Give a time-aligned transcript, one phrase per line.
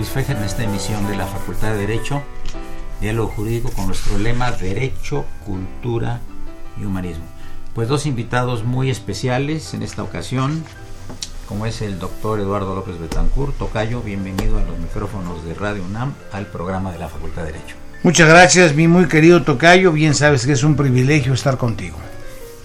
[0.00, 2.22] Luis Fejer en esta emisión de la Facultad de Derecho,
[3.02, 6.20] Diálogo Jurídico con nuestro lema Derecho, Cultura
[6.80, 7.26] y Humanismo.
[7.74, 10.64] Pues dos invitados muy especiales en esta ocasión,
[11.46, 13.58] como es el doctor Eduardo López Betancourt.
[13.58, 17.76] Tocayo, bienvenido a los micrófonos de Radio UNAM al programa de la Facultad de Derecho.
[18.02, 19.92] Muchas gracias, mi muy querido Tocayo.
[19.92, 21.98] Bien sabes que es un privilegio estar contigo.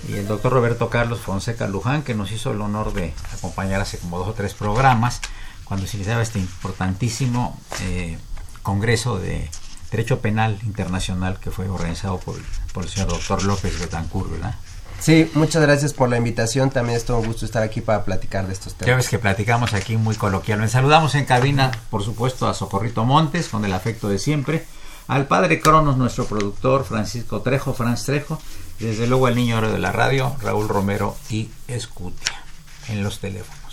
[0.08, 3.98] Y el doctor Roberto Carlos Fonseca Luján, que nos hizo el honor de acompañar hace
[3.98, 5.20] como dos o tres programas
[5.66, 8.18] cuando se iniciaba este importantísimo eh,
[8.64, 9.50] Congreso de
[9.92, 14.56] Derecho Penal Internacional que fue organizado por, el señor doctor López Betancourt, ¿verdad?
[15.00, 16.70] Sí, muchas gracias por la invitación.
[16.70, 18.88] También es todo un gusto estar aquí para platicar de estos temas.
[18.88, 20.72] Ya ves que platicamos aquí muy coloquialmente.
[20.72, 24.66] Saludamos en cabina, por supuesto, a Socorrito Montes, con el afecto de siempre.
[25.08, 28.42] Al padre Cronos, nuestro productor, Francisco Trejo, Franz Trejo.
[28.80, 32.44] desde luego al niño oro de la radio, Raúl Romero y Escutia,
[32.88, 33.65] en los teléfonos.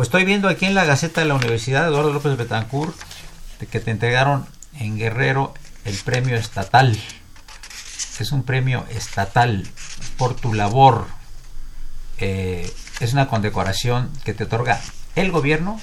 [0.00, 2.96] Pues estoy viendo aquí en la Gaceta de la Universidad Eduardo López Betancourt
[3.70, 4.46] que te entregaron
[4.78, 5.52] en Guerrero
[5.84, 6.98] el premio estatal.
[8.18, 9.68] Es un premio estatal
[10.16, 11.04] por tu labor.
[12.16, 14.80] Eh, es una condecoración que te otorga
[15.16, 15.78] el gobierno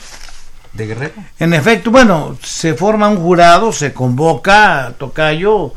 [0.73, 1.23] de Guerrero.
[1.38, 5.75] En efecto, bueno, se forma un jurado, se convoca Tocayo.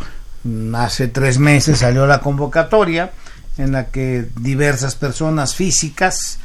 [0.74, 3.12] Hace tres meses salió la convocatoria
[3.58, 6.39] en la que diversas personas físicas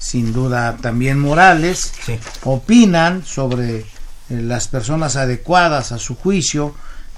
[0.00, 1.92] sin duda también morales,
[2.42, 3.84] opinan sobre eh,
[4.28, 6.74] las personas adecuadas a su juicio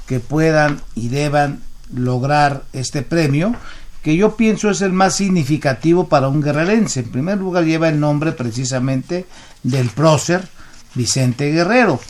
[0.07, 1.63] que puedan y deban
[1.95, 3.55] lograr este premio,
[4.03, 7.01] que yo pienso es el más significativo para un guerrerense.
[7.01, 9.27] En primer lugar lleva el nombre precisamente
[9.63, 10.49] del prócer
[10.95, 12.01] Vicente Guerrero.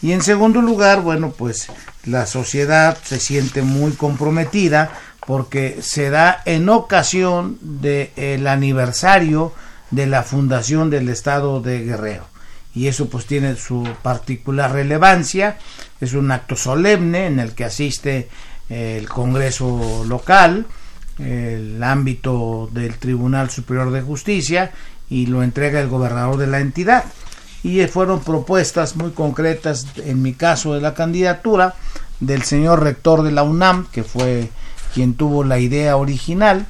[0.00, 1.66] Y en segundo lugar, bueno, pues
[2.04, 4.92] la sociedad se siente muy comprometida
[5.26, 9.52] porque se da en ocasión del aniversario
[9.90, 12.26] de la fundación del estado de Guerrero.
[12.74, 15.58] Y eso pues tiene su particular relevancia,
[16.00, 18.28] es un acto solemne en el que asiste
[18.68, 20.66] eh, el Congreso local,
[21.18, 24.72] el ámbito del Tribunal Superior de Justicia
[25.10, 27.04] y lo entrega el gobernador de la entidad.
[27.62, 31.74] Y fueron propuestas muy concretas, en mi caso de la candidatura,
[32.20, 34.48] del señor rector de la UNAM, que fue
[34.94, 36.66] quien tuvo la idea original,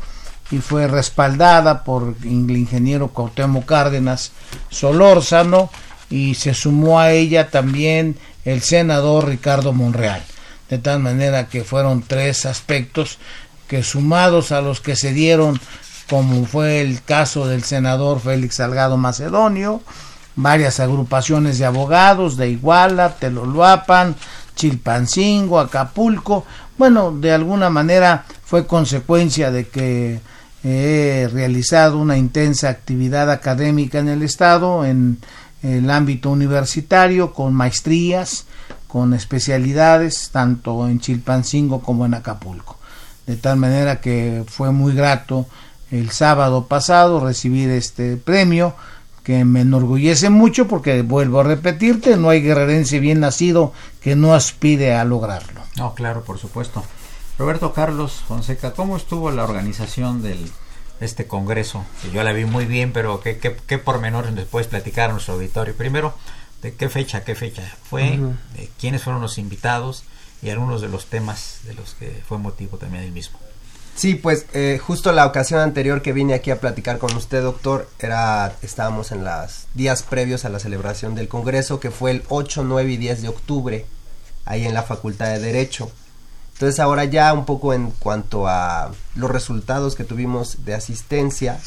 [0.50, 4.32] y fue respaldada por el ingeniero Cuauhtémoc Cárdenas
[4.68, 5.70] Solórzano
[6.08, 10.22] y se sumó a ella también el senador Ricardo Monreal.
[10.68, 13.18] De tal manera que fueron tres aspectos
[13.68, 15.60] que sumados a los que se dieron,
[16.08, 19.82] como fue el caso del senador Félix Salgado Macedonio,
[20.34, 24.16] varias agrupaciones de abogados de Iguala, Teloluapan,
[24.56, 26.44] Chilpancingo, Acapulco,
[26.76, 30.20] bueno, de alguna manera fue consecuencia de que
[30.62, 35.18] he realizado una intensa actividad académica en el Estado, en
[35.62, 38.46] el ámbito universitario, con maestrías,
[38.86, 42.78] con especialidades, tanto en Chilpancingo como en Acapulco.
[43.26, 45.46] De tal manera que fue muy grato
[45.90, 48.74] el sábado pasado recibir este premio
[49.22, 54.34] que me enorgullece mucho porque vuelvo a repetirte, no hay guerrerense bien nacido que no
[54.34, 55.60] aspire a lograrlo.
[55.76, 56.82] No, claro, por supuesto.
[57.40, 60.52] Roberto Carlos Fonseca, ¿cómo estuvo la organización del
[61.00, 61.86] este congreso?
[62.02, 65.14] Que yo la vi muy bien, pero ¿qué, qué, qué pormenores nos puedes platicar a
[65.14, 65.74] nuestro auditorio?
[65.74, 66.12] Primero,
[66.60, 68.20] ¿de qué fecha, qué fecha fue?
[68.56, 70.04] de ¿Quiénes fueron los invitados?
[70.42, 73.38] Y algunos de los temas de los que fue motivo también el mismo.
[73.94, 77.88] Sí, pues eh, justo la ocasión anterior que vine aquí a platicar con usted, doctor,
[78.00, 82.64] era estábamos en los días previos a la celebración del Congreso, que fue el 8,
[82.64, 83.86] 9 y 10 de octubre,
[84.44, 85.90] ahí en la Facultad de Derecho.
[86.60, 91.58] Entonces ahora ya un poco en cuanto a los resultados que tuvimos de asistencia,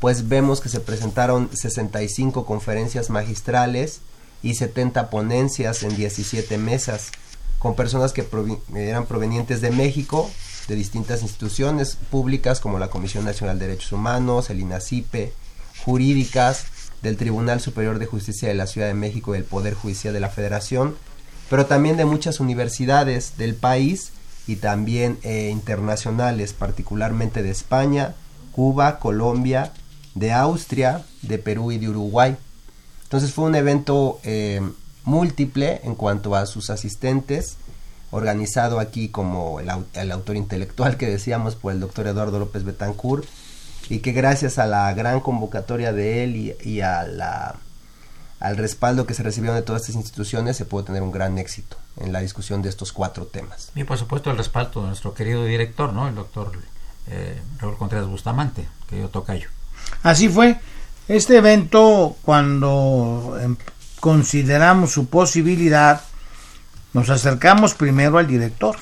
[0.00, 4.00] pues vemos que se presentaron 65 conferencias magistrales
[4.42, 7.10] y 70 ponencias en 17 mesas,
[7.58, 8.26] con personas que
[8.74, 10.30] eran provenientes de México,
[10.66, 15.34] de distintas instituciones públicas como la Comisión Nacional de Derechos Humanos, el INACIPE,
[15.84, 16.64] jurídicas,
[17.02, 20.20] del Tribunal Superior de Justicia de la Ciudad de México y el Poder Judicial de
[20.20, 20.96] la Federación,
[21.50, 24.12] pero también de muchas universidades del país
[24.46, 28.14] y también eh, internacionales, particularmente de España,
[28.52, 29.72] Cuba, Colombia,
[30.14, 32.36] de Austria, de Perú y de Uruguay.
[33.04, 34.60] Entonces fue un evento eh,
[35.04, 37.56] múltiple en cuanto a sus asistentes,
[38.10, 43.24] organizado aquí como el, el, autor intelectual que decíamos por el doctor Eduardo López Betancourt,
[43.88, 47.56] y que gracias a la gran convocatoria de él y, y a la
[48.38, 51.76] al respaldo que se recibieron de todas estas instituciones, se pudo tener un gran éxito
[51.96, 53.70] en la discusión de estos cuatro temas.
[53.74, 56.08] Y por supuesto el respaldo de nuestro querido director, ¿no?
[56.08, 56.52] El doctor
[57.08, 59.48] eh, Raúl Contreras Bustamante, que yo tocayo.
[60.02, 60.58] Así fue.
[61.08, 63.54] Este evento, cuando eh,
[64.00, 66.02] consideramos su posibilidad,
[66.92, 68.76] nos acercamos primero al director.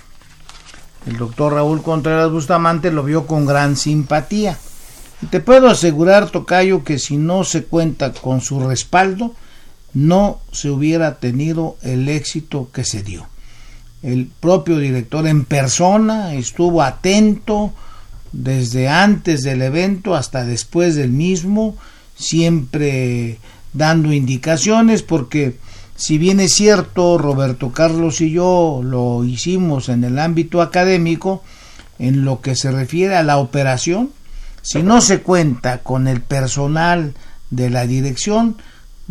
[1.06, 4.58] El doctor Raúl Contreras Bustamante lo vio con gran simpatía.
[5.22, 9.34] Y te puedo asegurar, Tocayo, que si no se cuenta con su respaldo,
[9.94, 13.26] no se hubiera tenido el éxito que se dio.
[14.02, 17.72] El propio director en persona estuvo atento
[18.32, 21.76] desde antes del evento hasta después del mismo,
[22.16, 23.38] siempre
[23.72, 25.56] dando indicaciones porque
[26.00, 31.42] si bien es cierto, Roberto Carlos y yo lo hicimos en el ámbito académico,
[31.98, 34.10] en lo que se refiere a la operación,
[34.62, 37.12] si no se cuenta con el personal
[37.50, 38.56] de la dirección,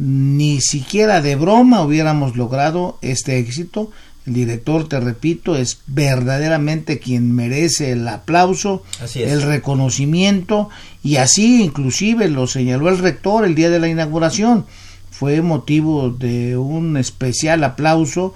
[0.01, 3.92] ni siquiera de broma hubiéramos logrado este éxito.
[4.25, 8.84] El director, te repito, es verdaderamente quien merece el aplauso,
[9.16, 10.69] el reconocimiento
[11.04, 14.66] y así inclusive lo señaló el rector el día de la inauguración.
[15.12, 18.34] Fue motivo de un especial aplauso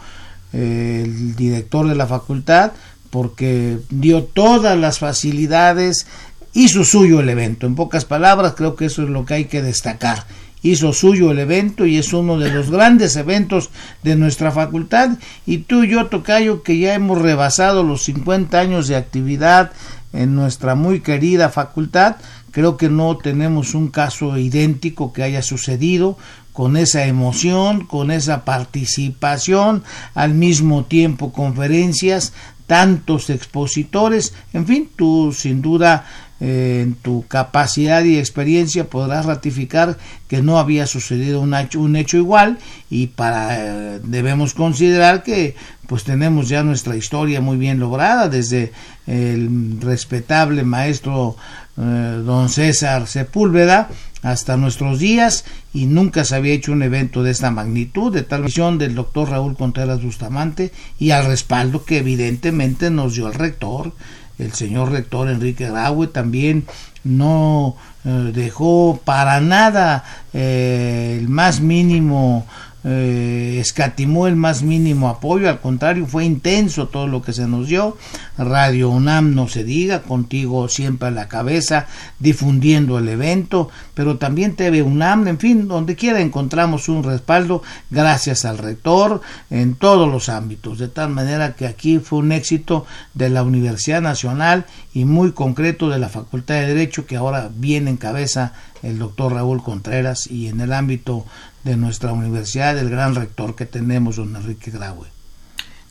[0.51, 2.73] eh, el director de la facultad
[3.09, 6.07] porque dio todas las facilidades,
[6.53, 7.67] hizo suyo el evento.
[7.67, 10.25] En pocas palabras, creo que eso es lo que hay que destacar
[10.63, 13.69] hizo suyo el evento y es uno de los grandes eventos
[14.01, 15.17] de nuestra facultad.
[15.45, 19.71] Y tú y yo Tocayo que ya hemos rebasado los 50 años de actividad
[20.13, 22.15] en nuestra muy querida facultad
[22.53, 26.17] creo que no tenemos un caso idéntico que haya sucedido
[26.53, 29.83] con esa emoción, con esa participación,
[30.13, 32.31] al mismo tiempo conferencias,
[32.67, 36.05] tantos expositores, en fin, tú sin duda
[36.45, 42.17] en tu capacidad y experiencia podrás ratificar que no había sucedido un hecho, un hecho
[42.17, 42.57] igual
[42.89, 45.55] y para eh, debemos considerar que
[45.87, 48.73] pues tenemos ya nuestra historia muy bien lograda desde
[49.07, 51.37] el respetable maestro
[51.77, 53.89] eh, don César Sepúlveda
[54.23, 58.43] hasta nuestros días y nunca se había hecho un evento de esta magnitud, de tal
[58.43, 63.93] visión del doctor Raúl Contreras Bustamante y al respaldo que evidentemente nos dio el rector
[64.39, 66.65] el señor rector Enrique Graue también
[67.03, 67.75] no
[68.05, 70.03] eh, dejó para nada
[70.33, 72.47] eh, el más mínimo
[72.85, 77.67] eh, escatimó el más mínimo apoyo, al contrario, fue intenso todo lo que se nos
[77.67, 77.97] dio.
[78.37, 81.87] Radio UNAM no se diga, contigo siempre a la cabeza,
[82.19, 88.43] difundiendo el evento, pero también TV UNAM, en fin, donde quiera encontramos un respaldo gracias
[88.43, 93.29] al rector en todos los ámbitos, de tal manera que aquí fue un éxito de
[93.29, 97.97] la Universidad Nacional y muy concreto de la Facultad de Derecho que ahora viene en
[97.97, 101.25] cabeza el doctor Raúl Contreras y en el ámbito
[101.63, 105.07] de nuestra universidad, el gran rector que tenemos, don Enrique Graue.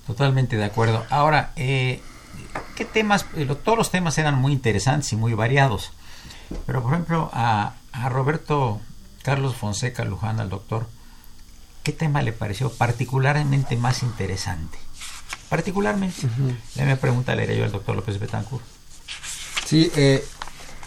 [0.07, 1.05] Totalmente de acuerdo.
[1.11, 2.03] Ahora, eh,
[2.77, 3.27] ¿Qué temas?
[3.37, 5.93] Eh, todos los temas eran muy interesantes y muy variados.
[6.67, 7.75] Pero, por ejemplo, a,
[8.09, 8.81] Roberto
[9.23, 10.89] Carlos Fonseca Luján, al doctor,
[11.83, 14.79] ¿qué tema le pareció particularmente más interesante?
[15.49, 16.27] Particularmente.
[16.77, 18.65] Le me pregunta, le yo al doctor López Betancourt.
[19.67, 20.25] Sí, eh,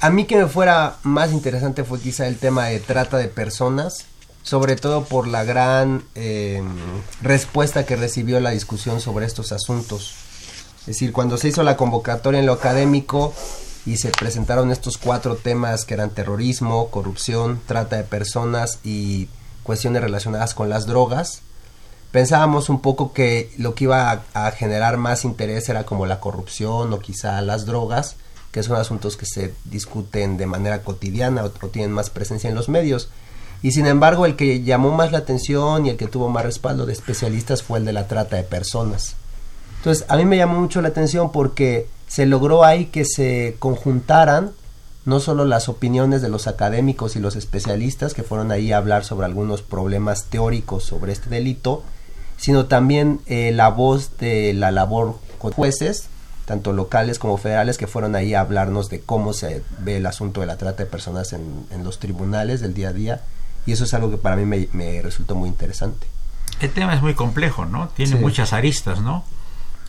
[0.01, 4.05] a mí que me fuera más interesante fue quizá el tema de trata de personas,
[4.45, 6.61] sobre todo por la gran eh,
[7.23, 10.13] respuesta que recibió la discusión sobre estos asuntos.
[10.81, 13.33] Es decir, cuando se hizo la convocatoria en lo académico
[13.87, 19.29] y se presentaron estos cuatro temas que eran terrorismo, corrupción, trata de personas y
[19.63, 21.41] cuestiones relacionadas con las drogas,
[22.11, 26.93] pensábamos un poco que lo que iba a, generar más interés era como la corrupción
[26.93, 28.15] o quizá las drogas,
[28.51, 32.69] que son asuntos que se discuten de manera cotidiana o tienen más presencia en los
[32.69, 33.09] medios.
[33.65, 36.85] Y sin embargo, el que llamó más la atención y el que tuvo más respaldo
[36.85, 39.15] de especialistas fue el de la trata de personas.
[39.77, 44.51] Entonces, a mí me llamó mucho la atención porque se logró ahí que se conjuntaran
[45.05, 49.03] no solo las opiniones de los académicos y los especialistas que fueron ahí a hablar
[49.03, 51.81] sobre algunos problemas teóricos sobre este delito,
[52.37, 56.09] sino también eh, la voz de la labor con jueces,
[56.45, 60.41] tanto locales como federales, que fueron ahí a hablarnos de cómo se ve el asunto
[60.41, 63.21] de la trata de personas en, los tribunales del día a día.
[63.65, 66.07] Y eso es algo que para mí me, resultó muy interesante.
[66.59, 67.89] El tema es muy complejo, ¿no?
[67.89, 69.23] Tiene muchas aristas, ¿no?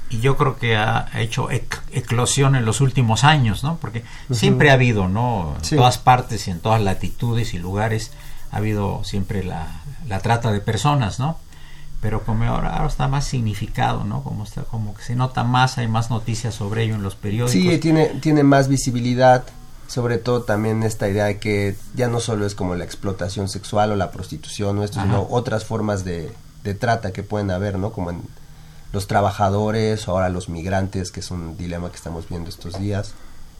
[0.09, 3.77] y yo creo que ha hecho eclosión en los últimos años, ¿no?
[3.79, 5.57] Porque siempre ha habido, ¿no?
[5.63, 8.13] En todas partes y en todas latitudes y lugares
[8.53, 11.39] ha habido siempre la, la trata de personas, ¿no?
[12.01, 14.23] Pero como ahora, ahora, está más significado, ¿no?
[14.23, 17.53] Como está, como que se nota más, hay más noticias sobre ello en los periódicos.
[17.53, 19.45] Sí, tiene, tiene más visibilidad,
[19.87, 23.93] sobre todo también esta idea de que ya no solo es como la explotación sexual
[23.93, 26.33] o la prostitución o esto, sino otras formas de,
[26.65, 27.93] de trata que pueden haber, ¿no?
[27.93, 28.23] Como en
[28.93, 33.13] los trabajadores, ahora los migrantes, que es un dilema que estamos viendo estos días.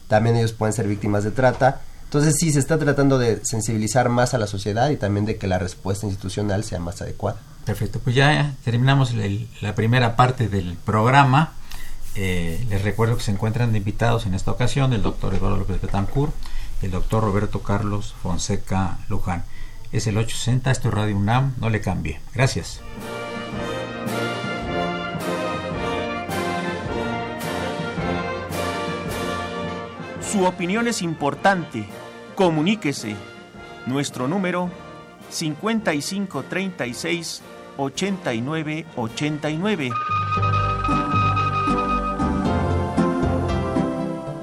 [0.09, 1.81] También ellos pueden ser víctimas de trata.
[2.05, 5.47] Entonces sí, se está tratando de sensibilizar más a la sociedad y también de que
[5.47, 7.41] la respuesta institucional sea más adecuada.
[7.65, 9.13] Perfecto, pues ya terminamos
[9.61, 11.53] la primera parte del programa.
[12.19, 16.33] Eh, les recuerdo que se encuentran invitados en esta ocasión el doctor Eduardo López Betancourt
[16.81, 19.45] y el doctor Roberto Carlos Fonseca Luján.
[19.93, 22.21] Es el 860, esto es Radio UNAM, no le cambie.
[22.35, 22.81] Gracias.
[30.21, 31.87] Su opinión es importante.
[32.35, 33.15] Comuníquese.
[33.87, 34.71] Nuestro número
[35.31, 37.43] 5536
[37.79, 39.93] 8989.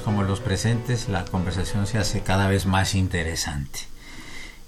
[0.00, 3.92] Como los presentes, la conversación se hace cada vez más interesante.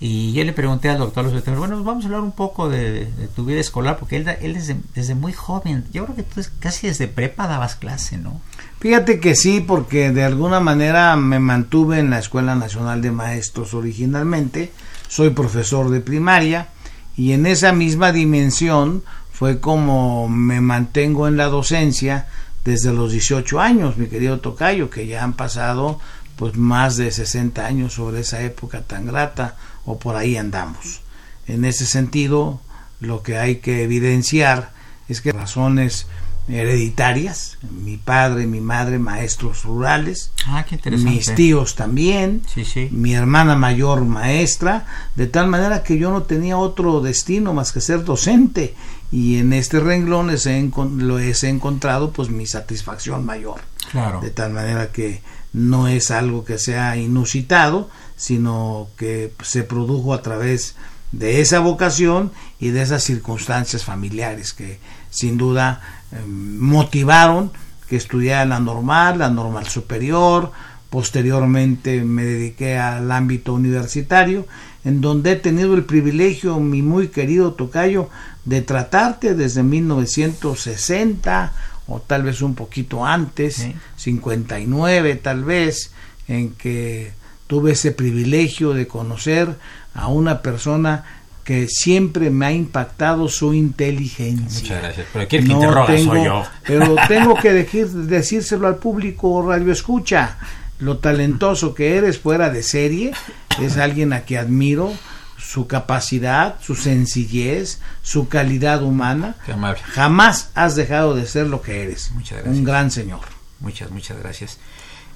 [0.00, 3.60] Y yo le pregunté al doctor bueno, vamos a hablar un poco de, tu vida
[3.60, 7.46] escolar, porque él, él desde, desde, muy joven, yo creo que tú casi desde prepa
[7.46, 8.40] dabas clase, ¿no?
[8.80, 13.72] Fíjate que sí, porque de alguna manera me mantuve en la Escuela Nacional de Maestros
[13.72, 14.72] originalmente,
[15.08, 16.68] soy profesor de primaria,
[17.16, 22.26] y en esa misma dimensión fue como me mantengo en la docencia
[22.64, 26.00] desde los 18 años, mi querido Tocayo, que ya han pasado
[26.36, 31.00] pues más de 60 años sobre esa época tan grata o por ahí andamos.
[31.46, 32.60] En ese sentido,
[33.00, 34.72] lo que hay que evidenciar
[35.08, 36.06] es que razones
[36.48, 42.88] hereditarias, mi padre, mi madre, maestros rurales, Ah, qué mis tíos también, Sí, sí.
[42.90, 47.80] mi hermana mayor maestra, de tal manera que yo no tenía otro destino más que
[47.80, 48.74] ser docente
[49.14, 53.60] y en este renglón les he he encontrado pues mi satisfacción mayor.
[53.92, 54.20] Claro.
[54.20, 60.22] De tal manera que no es algo que sea inusitado, sino que se produjo a
[60.22, 60.74] través
[61.12, 64.80] de esa vocación y de esas circunstancias familiares que
[65.10, 65.80] sin duda
[66.10, 67.52] eh, motivaron
[67.88, 70.50] que estudiara la normal, la normal superior,
[70.90, 74.44] posteriormente me dediqué al ámbito universitario,
[74.84, 78.10] en donde he tenido el privilegio, mi muy querido Tocayo,
[78.44, 81.52] de tratarte desde 1960
[81.86, 83.74] o tal vez un poquito antes, Sí.
[83.96, 85.92] 59 tal vez,
[86.28, 87.12] en que
[87.46, 89.56] tuve ese privilegio de conocer
[89.94, 91.04] a una persona
[91.44, 94.62] que siempre me ha impactado su inteligencia.
[94.62, 95.06] Muchas gracias.
[95.12, 96.42] Pero el que interroga tengo, soy yo.
[96.66, 100.38] Pero tengo que decir- decírselo al público radio escucha.
[100.78, 103.12] Lo talentoso que eres fuera de serie
[103.60, 104.92] es alguien a quien admiro
[105.38, 109.36] su capacidad, su sencillez, su calidad humana.
[109.44, 109.80] Qué amable.
[109.84, 112.10] Jamás has dejado de ser lo que eres.
[112.12, 112.56] Muchas gracias.
[112.56, 113.20] Un gran señor.
[113.60, 114.58] Muchas, muchas gracias.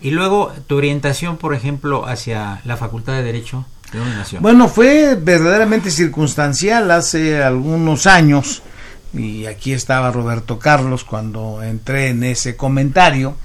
[0.00, 3.66] Y luego, tu orientación, por ejemplo, hacia la Facultad de Derecho.
[4.40, 8.62] Bueno, fue verdaderamente circunstancial hace algunos años,
[9.14, 13.36] y aquí estaba Roberto Carlos cuando entré en ese comentario,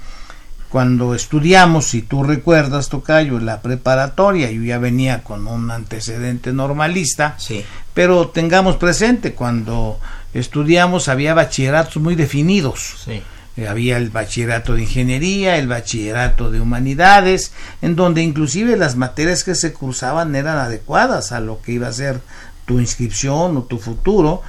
[0.74, 7.36] cuando estudiamos, si tú recuerdas, Tocayo, la preparatoria, yo ya venía con un antecedente normalista,
[7.38, 7.64] Sí.
[7.94, 10.00] pero tengamos presente, cuando
[10.32, 12.96] estudiamos había bachilleratos muy definidos.
[13.04, 13.22] Sí.
[13.56, 19.44] Eh, había el bachillerato de ingeniería, el bachillerato de humanidades, en donde inclusive las materias
[19.44, 22.20] que se cursaban eran adecuadas a lo que iba a ser
[22.64, 24.42] tu inscripción o tu futuro.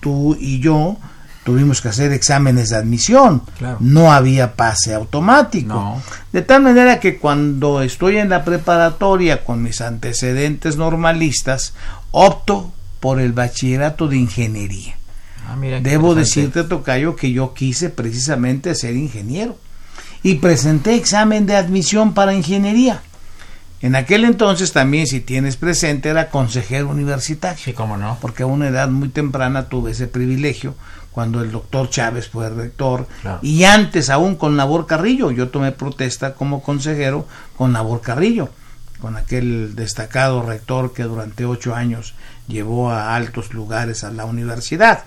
[0.00, 0.98] Tú y yo
[1.44, 3.42] tuvimos que hacer exámenes de admisión.
[3.58, 3.76] Claro.
[3.80, 5.74] No había pase automático.
[5.74, 6.02] No.
[6.32, 11.74] De tal manera que cuando estoy en la preparatoria con mis antecedentes normalistas,
[12.10, 14.94] opto por el bachillerato de ingeniería.
[15.48, 19.58] Ah, mira, Debo decirte, Tocayo, que yo quise precisamente ser ingeniero
[20.22, 23.02] y presenté examen de admisión para ingeniería.
[23.80, 28.16] En aquel entonces también, si tienes presente, era consejero universitario, Sí, cómo no.
[28.20, 30.76] porque a una edad muy temprana tuve ese privilegio
[31.12, 33.38] cuando el doctor Chávez fue rector Claro.
[33.42, 38.48] y antes aún con Labor Carrillo, yo tomé protesta como consejero con Labor Carrillo,
[39.00, 42.14] con aquel destacado rector que durante ocho años
[42.48, 45.04] llevó a altos lugares a la universidad.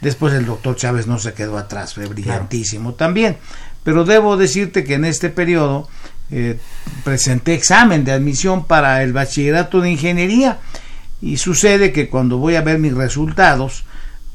[0.00, 3.38] Después el doctor Chávez no se quedó atrás, fue brillantísimo también.
[3.82, 5.88] Pero debo decirte que en este periodo
[6.30, 6.58] eh,
[7.04, 10.58] presenté examen de admisión para el bachillerato de ingeniería
[11.22, 13.84] y sucede que cuando voy a ver mis resultados,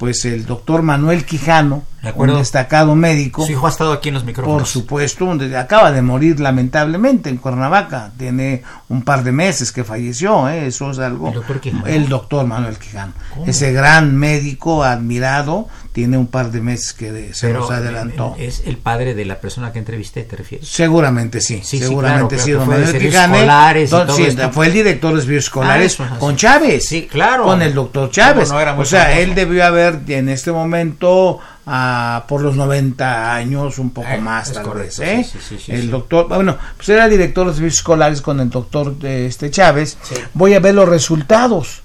[0.02, 4.16] pues el doctor Manuel Quijano, De un destacado médico, Su hijo ha estado aquí en
[4.16, 4.60] los micrófonos.
[4.62, 8.12] por supuesto, donde acaba de morir lamentablemente en Cuernavaca.
[8.18, 10.66] Tiene un par de meses que falleció, ¿eh?
[10.66, 11.28] eso es algo.
[11.28, 11.86] ¿El doctor Quijano?
[11.86, 13.14] El doctor Manuel Quijano.
[13.32, 13.46] ¿Cómo?
[13.46, 18.36] Ese gran médico admirado, tiene un par de meses que de- se Pero, nos adelantó.
[18.40, 20.68] ¿Es el padre de la persona que entrevisté, te refieres?
[20.68, 24.24] Seguramente sí, Sí, sí, seguramente claro, sí, don fue escolares don- sí,
[24.54, 26.36] fue el director de escolares Ah, eso, con.
[26.38, 26.86] Chávez.
[26.88, 27.44] Sí, claro.
[27.44, 28.50] Con el doctor Chávez.
[28.50, 29.20] No, o sea, famoso.
[29.20, 34.52] él debió haber en este momento ah, por los 90 años, un poco Eh, más
[34.52, 35.26] tal correcto, vez.
[35.26, 35.30] ¿eh?
[35.30, 38.96] sí, sí, sí, el doctor, bueno, pues era director de servicios escolares con el doctor
[39.04, 39.98] eh, este Chávez.
[40.34, 41.81] Voy a ver los resultados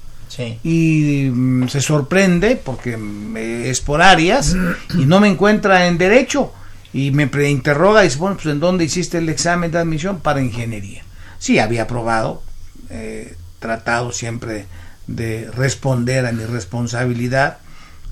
[0.62, 4.54] Y mm, se sorprende porque mm, eh, es por áreas
[4.94, 6.52] y no me encuentra en derecho
[6.92, 10.40] y me interroga y dice, bueno, pues ¿en dónde hiciste el examen de admisión para
[10.40, 11.02] ingeniería?
[11.38, 12.42] Sí, había aprobado,
[12.90, 14.66] eh, tratado siempre
[15.06, 17.58] de responder a mi responsabilidad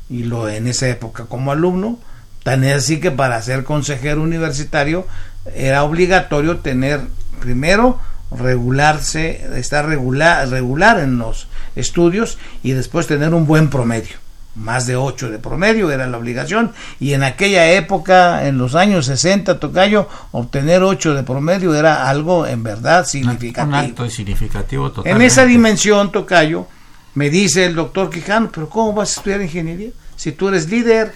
[0.09, 1.99] y lo en esa época como alumno,
[2.43, 5.07] tan es así que para ser consejero universitario
[5.55, 7.01] era obligatorio tener
[7.41, 7.99] primero
[8.31, 14.17] regularse, estar regular, regular en los estudios y después tener un buen promedio.
[14.55, 19.07] Más de 8 de promedio era la obligación y en aquella época, en los años
[19.07, 23.67] 60, Tocayo, obtener 8 de promedio era algo en verdad significativo.
[23.67, 26.69] Un acto significativo En esa dimensión, Tocayo,
[27.15, 29.91] me dice el doctor Quijano, pero ¿cómo vas a estudiar ingeniería?
[30.15, 31.13] Si tú eres líder,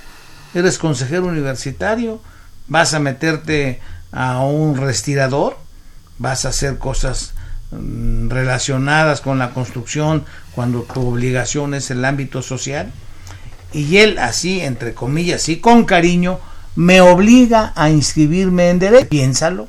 [0.53, 2.21] eres consejero universitario,
[2.67, 5.59] vas a meterte a un respirador,
[6.19, 7.35] vas a hacer cosas
[7.71, 12.93] mm, relacionadas con la construcción cuando tu obligación es el ámbito social.
[13.73, 16.41] Y él así, entre comillas, y con cariño,
[16.75, 19.09] me obliga a inscribirme en derecho.
[19.09, 19.69] Piénsalo.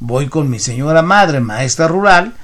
[0.00, 2.34] Voy con mi señora madre, maestra rural,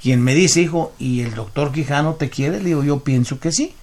[0.00, 2.58] quien me dice, hijo, ¿y el doctor Quijano te quiere?
[2.58, 3.74] Le digo, yo pienso que sí.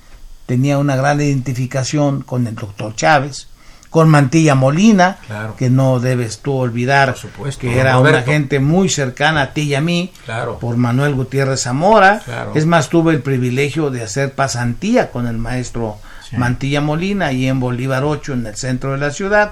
[0.46, 3.48] Tenía una gran identificación con el doctor Chávez,
[3.94, 5.56] con Mantilla Molina, Claro.
[5.56, 9.76] que no debes tú olvidar supuesto, que era una gente muy cercana a ti y
[9.76, 10.58] a mí, Claro.
[10.58, 12.20] por Manuel Gutiérrez Zamora.
[12.26, 12.54] Claro.
[12.56, 16.38] Es más, tuve el privilegio de hacer pasantía con el maestro Sí.
[16.38, 19.52] Mantilla Molina y en Bolívar 8 en el centro de la ciudad.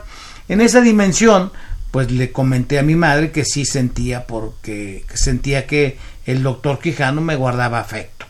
[0.50, 1.52] En esa dimensión,
[1.92, 6.80] pues le comenté a mi madre que sí sentía porque que sentía que el doctor
[6.80, 8.26] Quijano me guardaba afecto.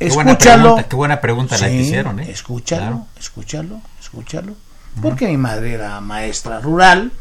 [0.00, 0.62] Qué buena Escúchalo.
[0.62, 2.30] pregunta, qué buena pregunta la que hicieron, ¿eh?
[2.30, 3.06] Escúchalo, Claro.
[3.20, 4.54] escúchalo, escúchalo.
[5.00, 7.12] Porque mi madre era maestra rural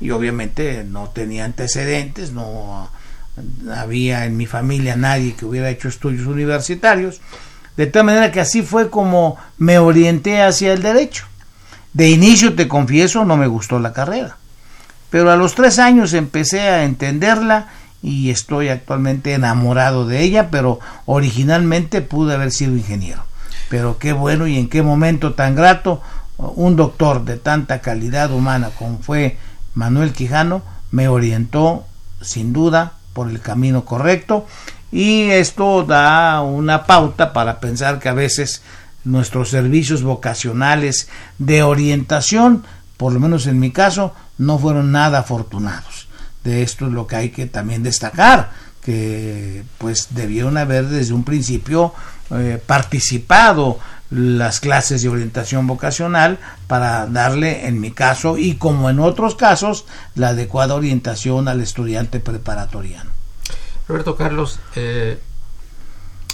[0.00, 2.90] y obviamente no tenía antecedentes, no
[3.74, 7.20] había en mi familia nadie que hubiera hecho estudios universitarios.
[7.76, 11.26] De tal manera que así fue como me orienté hacia el derecho.
[11.92, 14.36] De inicio, te confieso, no me gustó la carrera.
[15.10, 17.68] Pero a los tres años empecé a entenderla
[18.02, 23.24] y estoy actualmente enamorado de ella, pero originalmente pude haber sido ingeniero.
[23.68, 26.02] Pero qué bueno y en qué momento tan grato
[26.38, 29.36] un doctor de tanta calidad humana como fue
[29.74, 31.84] Manuel Quijano me orientó
[32.20, 34.46] sin duda por el camino correcto
[34.90, 38.62] y esto da una pauta para pensar que a veces
[39.04, 42.64] nuestros servicios vocacionales de orientación,
[42.96, 46.08] por lo menos en mi caso, no fueron nada afortunados.
[46.44, 48.50] De esto es lo que hay que también destacar,
[48.82, 51.92] que pues debieron haber desde un principio
[52.30, 53.78] eh, participado
[54.10, 59.84] las clases de orientación vocacional para darle, en mi caso y como en otros casos,
[60.14, 63.10] la adecuada orientación al estudiante preparatoriano.
[63.86, 65.18] Roberto Carlos, eh,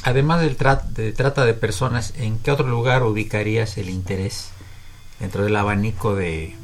[0.04, 4.48] además del tra- de trata de personas, ¿en qué otro lugar ubicarías el interés
[5.20, 6.54] dentro del abanico de,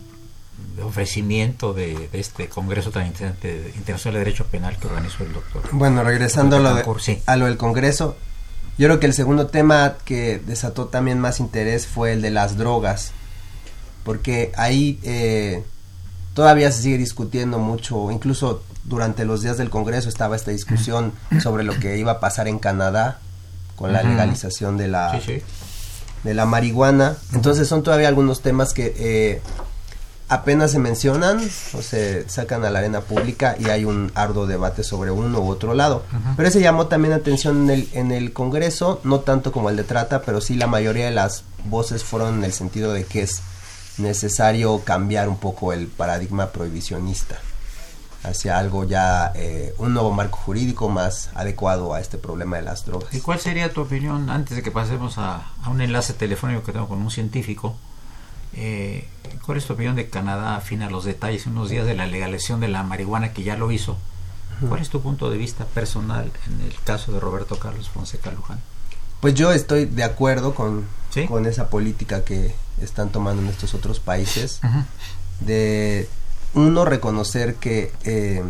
[0.76, 5.24] de ofrecimiento de, de este Congreso tan interesante de- internacional de Derecho Penal que organizó
[5.24, 5.62] el doctor?
[5.72, 7.22] Bueno, regresando a lo, de- Betancourt, sí.
[7.26, 8.16] a lo del Congreso,
[8.80, 12.56] yo creo que el segundo tema que desató también más interés fue el de las
[12.56, 13.12] drogas,
[14.04, 15.62] porque ahí eh,
[16.32, 21.12] todavía se sigue discutiendo mucho, incluso durante los días del Congreso estaba esta discusión
[21.42, 23.18] sobre lo que iba a pasar en Canadá
[23.76, 25.42] con la legalización de la, Sí, sí.
[26.24, 27.18] de la marihuana.
[27.34, 29.42] Entonces son todavía algunos temas que eh,
[30.30, 31.40] apenas se mencionan
[31.74, 35.48] o se sacan a la arena pública y hay un arduo debate sobre uno u
[35.48, 36.04] otro lado.
[36.36, 39.84] Pero ese llamó también atención en el, en el Congreso, no tanto como el de
[39.84, 43.42] trata, pero sí la mayoría de las voces fueron en el sentido de que es
[43.98, 47.36] necesario cambiar un poco el paradigma prohibicionista
[48.22, 52.84] hacia algo ya, eh, un nuevo marco jurídico más adecuado a este problema de las
[52.84, 53.12] drogas.
[53.14, 56.72] ¿Y cuál sería tu opinión, antes de que pasemos a, a un enlace telefónico que
[56.72, 57.76] tengo con un científico?
[58.54, 59.06] Eh,
[59.44, 62.68] ¿Cuál es tu opinión de Canadá afina los detalles unos días de la legalización de
[62.68, 63.96] la marihuana que ya lo hizo?
[64.68, 68.60] ¿Cuál es tu punto de vista personal en el caso de Roberto Carlos Fonseca Luján?
[69.20, 71.26] Pues yo estoy de acuerdo con, ¿Sí?
[71.26, 74.60] con esa política que están tomando en estos otros países
[75.40, 76.08] de
[76.52, 78.44] uno reconocer que eh,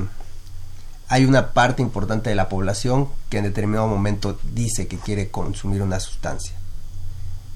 [1.08, 5.82] hay una parte importante de la población que en determinado momento dice que quiere consumir
[5.82, 6.54] una sustancia.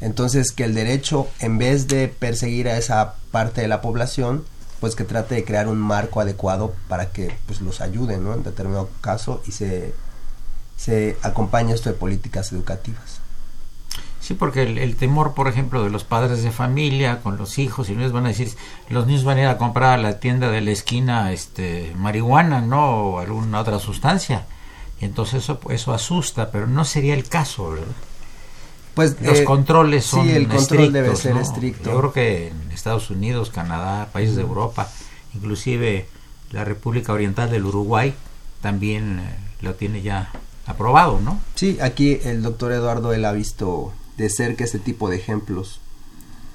[0.00, 4.44] Entonces que el derecho, en vez de perseguir a esa parte de la población,
[4.80, 8.34] pues que trate de crear un marco adecuado para que pues los ayude, ¿no?
[8.34, 9.94] En determinado caso y se,
[10.76, 13.20] se acompañe esto de políticas educativas.
[14.20, 17.90] Sí, porque el, el temor, por ejemplo, de los padres de familia con los hijos,
[17.90, 18.50] y les van a decir,
[18.88, 22.62] los niños van a ir a comprar a la tienda de la esquina este, marihuana,
[22.62, 23.02] ¿no?
[23.02, 24.46] O alguna otra sustancia.
[24.98, 27.86] Y entonces eso, eso asusta, pero no sería el caso, ¿verdad?
[28.94, 31.40] Pues Los eh, controles son sí, el control estrictos, debe ser ¿no?
[31.40, 31.90] estricto.
[31.90, 34.88] Yo creo que en Estados Unidos, Canadá, países de Europa,
[35.34, 36.06] inclusive
[36.52, 38.14] la República Oriental del Uruguay,
[38.60, 40.30] también eh, lo tiene ya
[40.66, 41.40] aprobado, ¿no?
[41.54, 45.80] Sí, aquí el doctor Eduardo él ha visto de cerca este tipo de ejemplos.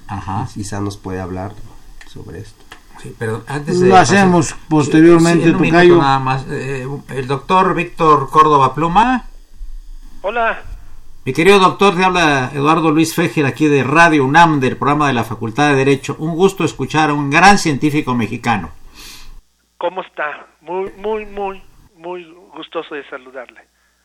[0.08, 0.48] Ajá.
[0.52, 1.52] Quizá nos puede hablar
[2.12, 2.64] sobre esto.
[3.02, 5.98] Sí, pero antes de Lo hacemos posteriormente, minuto Tocayo.
[5.98, 6.44] nada más.
[6.50, 9.26] Eh, el doctor Víctor Córdoba Pluma.
[10.22, 10.62] Hola,
[11.24, 15.12] Mi querido doctor, te habla Eduardo Luis Fejer aquí de Radio UNAM del programa de
[15.12, 16.16] la Facultad de Derecho.
[16.18, 18.70] Un gusto escuchar a un gran científico mexicano.
[19.80, 20.46] ¿cómo está?
[20.60, 21.62] Muy, muy, muy,
[21.96, 23.62] muy gustoso de saludarle.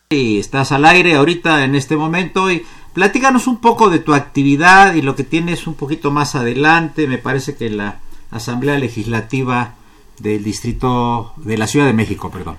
[0.09, 4.93] Y estás al aire ahorita en este momento y platícanos un poco de tu actividad
[4.93, 7.07] y lo que tienes un poquito más adelante.
[7.07, 7.99] Me parece que la
[8.31, 9.75] Asamblea Legislativa
[10.19, 12.57] del Distrito de la Ciudad de México, perdón.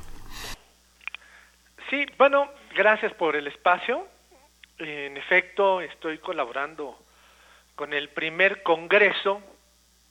[1.88, 4.06] Sí, bueno, gracias por el espacio.
[4.78, 6.98] En efecto, estoy colaborando
[7.74, 9.42] con el primer Congreso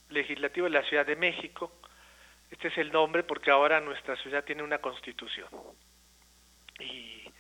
[0.10, 1.72] Legislativo de la Ciudad de México.
[2.50, 5.50] Este es el nombre porque ahora nuestra ciudad tiene una constitución.
[6.80, 7.32] Y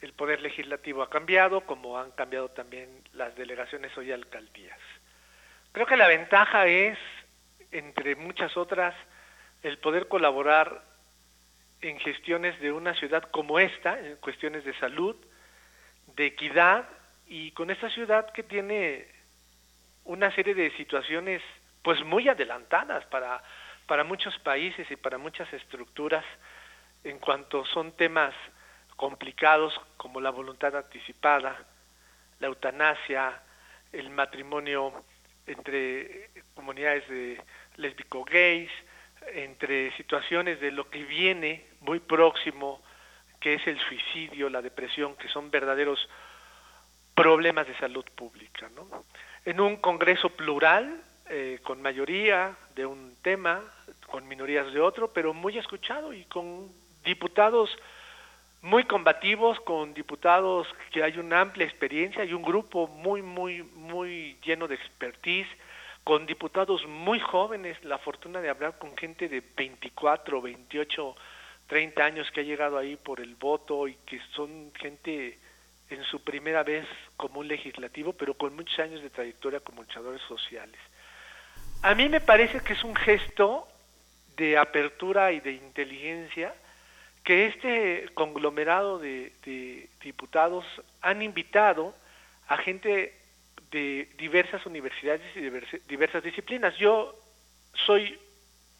[0.00, 4.78] el poder legislativo ha cambiado, como han cambiado también las delegaciones hoy alcaldías.
[5.72, 6.98] Creo que la ventaja es,
[7.72, 8.94] entre muchas otras,
[9.64, 10.84] el poder colaborar
[11.80, 15.16] en gestiones de una ciudad como esta, en cuestiones de salud,
[16.16, 16.88] de equidad,
[17.26, 19.06] y con esta ciudad que tiene
[20.04, 21.42] una serie de situaciones
[21.82, 23.42] pues muy adelantadas para,
[23.86, 26.24] para muchos países y para muchas estructuras
[27.04, 28.34] en cuanto son temas
[28.96, 31.56] complicados como la voluntad anticipada,
[32.40, 33.40] la eutanasia,
[33.92, 35.04] el matrimonio
[35.46, 37.40] entre comunidades de
[37.76, 38.70] lésbico-gays,
[39.34, 42.82] entre situaciones de lo que viene muy próximo,
[43.40, 46.08] que es el suicidio, la depresión, que son verdaderos
[47.14, 48.70] problemas de salud pública.
[48.76, 49.04] ¿no?
[49.44, 53.60] En un congreso plural, eh, con mayoría de un tema,
[54.06, 56.68] con minorías de otro, pero muy escuchado y con
[57.04, 57.70] diputados
[58.62, 64.36] muy combativos, con diputados que hay una amplia experiencia y un grupo muy, muy, muy
[64.44, 65.48] lleno de expertise,
[66.04, 71.16] con diputados muy jóvenes, la fortuna de hablar con gente de 24, 28,
[71.70, 75.38] 30 años que ha llegado ahí por el voto y que son gente
[75.88, 76.84] en su primera vez
[77.16, 80.80] como un legislativo, pero con muchos años de trayectoria como luchadores sociales.
[81.82, 83.68] A mí me parece que es un gesto
[84.36, 86.52] de apertura y de inteligencia
[87.22, 90.64] que este conglomerado de, diputados
[91.00, 91.94] han invitado
[92.48, 93.14] a gente
[93.70, 95.40] de diversas universidades y
[95.88, 96.76] diversas disciplinas.
[96.78, 97.14] Yo
[97.86, 98.18] soy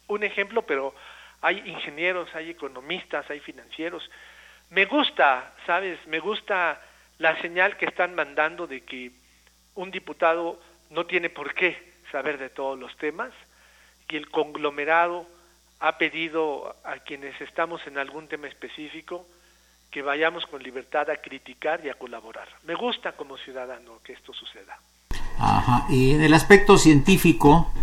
[0.07, 0.93] un ejemplo, pero
[1.41, 4.09] hay ingenieros, hay economistas, hay financieros.
[4.69, 5.99] Me gusta, ¿sabes?
[6.07, 6.81] Me gusta
[7.17, 9.11] la señal que están mandando de que
[9.75, 13.31] un diputado no tiene por qué saber de todos los temas
[14.09, 15.25] y el conglomerado
[15.79, 19.25] ha pedido a quienes estamos en algún tema específico
[19.89, 22.47] que vayamos con libertad a criticar y a colaborar.
[22.63, 24.79] Me gusta como ciudadano que esto suceda.
[25.39, 25.85] Ajá.
[25.89, 27.73] Y en el aspecto científico,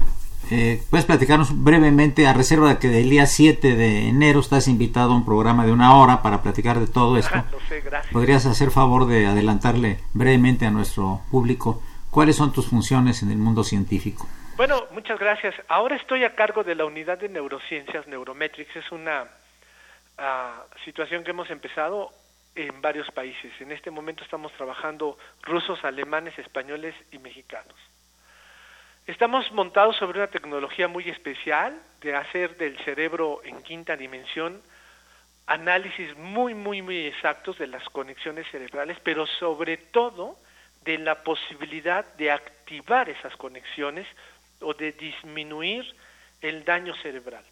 [0.51, 5.13] eh, ¿puedes platicarnos brevemente, a reserva de que del día 7 de enero estás invitado
[5.13, 7.45] a un programa de una hora para platicar de todo esto?
[7.51, 8.13] Lo sé, gracias.
[8.13, 13.39] ¿Podrías hacer favor de adelantarle brevemente a nuestro público cuáles son tus funciones en el
[13.39, 14.27] mundo científico?
[14.57, 15.55] Bueno, muchas gracias.
[15.69, 18.75] Ahora estoy a cargo de la unidad de neurociencias, Neurometrics.
[18.75, 19.25] Es una
[20.19, 22.11] ah, situación que hemos empezado
[22.57, 23.53] en varios países.
[23.61, 27.77] En este momento estamos trabajando rusos, alemanes, españoles y mexicanos.
[29.09, 34.61] Estamos montados sobre una tecnología muy especial de hacer del cerebro en quinta dimensión
[35.47, 40.37] análisis muy, muy, muy exactos de las conexiones cerebrales, pero sobre todo
[40.85, 44.07] de la posibilidad de activar esas conexiones
[44.61, 45.91] o de disminuir
[46.43, 47.45] el daño cerebral.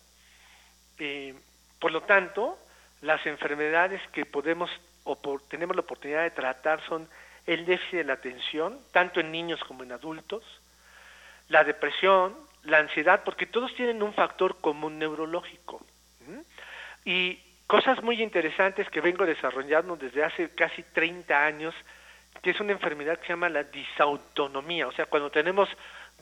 [0.98, 1.34] Eh,
[1.80, 2.58] por lo tanto,
[3.00, 4.70] las enfermedades que podemos
[5.04, 5.16] o
[5.48, 7.08] tenemos la oportunidad de tratar son
[7.46, 10.44] el déficit de la atención, tanto en niños como en adultos,
[11.48, 15.80] la depresión, la ansiedad, porque todos tienen un factor común neurológico.
[17.04, 21.74] Y cosas muy interesantes que vengo desarrollando desde hace casi 30 años,
[22.42, 25.68] que es una enfermedad que se llama la disautonomía, o sea, cuando tenemos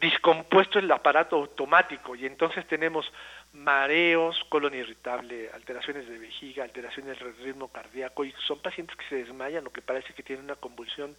[0.00, 3.10] discompuesto el aparato automático y entonces tenemos
[3.52, 9.16] mareos, colon irritable, alteraciones de vejiga, alteraciones del ritmo cardíaco y son pacientes que se
[9.16, 11.16] desmayan o que parece que tienen una convulsión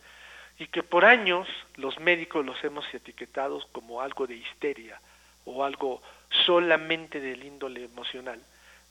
[0.58, 5.00] y que por años los médicos los hemos etiquetado como algo de histeria
[5.46, 6.02] o algo
[6.46, 8.42] solamente del índole emocional,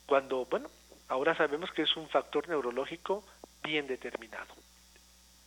[0.05, 0.69] cuando, bueno,
[1.07, 3.23] ahora sabemos que es un factor neurológico
[3.63, 4.53] bien determinado.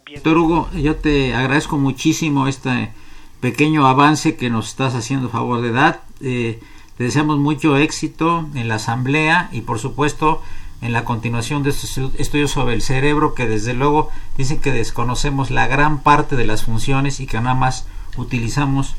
[0.07, 2.93] Doctor Hugo, yo te agradezco muchísimo este
[3.41, 6.03] pequeño avance que nos estás haciendo favor de dar.
[6.21, 6.61] Eh,
[6.97, 10.43] te deseamos mucho éxito en la asamblea y por supuesto
[10.81, 15.51] en la continuación de estos estudios sobre el cerebro que desde luego dicen que desconocemos
[15.51, 17.87] la gran parte de las funciones y que nada más
[18.17, 18.95] utilizamos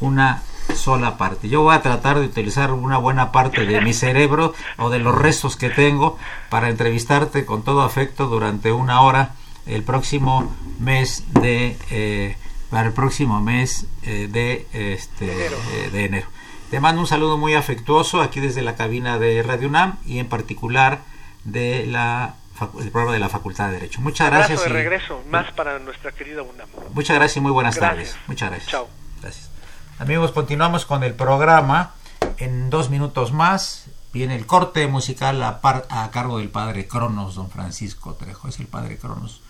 [0.00, 0.42] una
[0.74, 1.48] sola parte.
[1.48, 5.16] Yo voy a tratar de utilizar una buena parte de mi cerebro o de los
[5.16, 6.18] restos que tengo
[6.50, 9.34] para entrevistarte con todo afecto durante una hora
[9.66, 12.36] el próximo mes de eh,
[12.70, 16.26] para el próximo mes eh, de, este, eh, de enero.
[16.70, 20.26] Te mando un saludo muy afectuoso aquí desde la cabina de Radio UNAM y en
[20.26, 21.02] particular
[21.44, 22.34] de la
[22.80, 24.00] el programa de la Facultad de Derecho.
[24.00, 24.62] Muchas gracias.
[24.62, 26.68] de regreso, más para nuestra querida UNAM.
[26.92, 28.16] Muchas gracias y muy buenas tardes.
[28.28, 28.70] Muchas gracias.
[28.70, 28.88] Chao.
[29.20, 29.50] Gracias.
[29.98, 31.94] Amigos, continuamos con el programa
[32.38, 37.34] en dos minutos más Viene el corte musical a, par- a cargo del padre Cronos,
[37.34, 38.46] don Francisco Trejo.
[38.46, 39.40] Es el padre Cronos.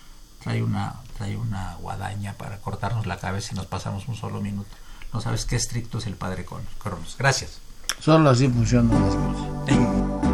[0.42, 4.74] Trae una, trae una guadaña para cortarnos la cabeza y nos pasamos un solo minuto.
[5.12, 6.72] No sabes qué estricto es el padre Cronos.
[6.82, 7.14] Cronos.
[7.18, 7.60] Gracias.
[8.00, 10.33] Solo así funcionan las cosas.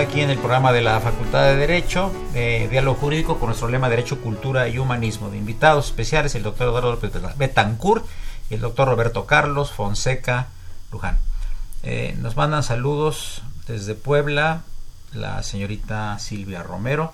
[0.00, 3.88] Aquí en el programa de la Facultad de Derecho, de Diálogo Jurídico, con nuestro lema
[3.88, 5.28] Derecho, Cultura y Humanismo.
[5.28, 6.98] De invitados especiales, el doctor Eduardo
[7.36, 8.04] Betancourt
[8.48, 10.48] y el doctor Roberto Carlos Fonseca
[10.92, 11.18] Luján.
[11.82, 14.62] Eh, nos mandan saludos desde Puebla,
[15.12, 17.12] la señorita Silvia Romero,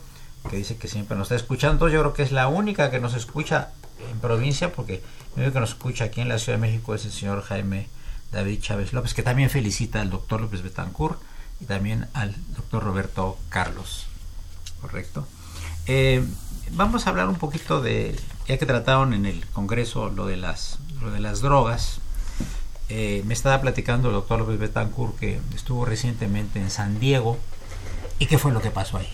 [0.51, 1.89] que dice que siempre nos está escuchando.
[1.89, 3.71] Yo creo que es la única que nos escucha
[4.11, 5.03] en provincia, porque
[5.37, 7.89] el único que nos escucha aquí en la Ciudad de México es el señor Jaime
[8.31, 11.19] David Chávez López, que también felicita al doctor López Betancourt
[11.65, 14.07] también al doctor Roberto Carlos.
[14.81, 15.27] Correcto.
[15.87, 16.25] Eh,
[16.73, 20.79] vamos a hablar un poquito de, ya que trataron en el Congreso lo de las,
[21.01, 21.99] lo de las drogas.
[22.89, 27.39] Eh, me estaba platicando el doctor López Betancourt que estuvo recientemente en San Diego.
[28.19, 29.09] ¿Y qué fue lo que pasó ahí?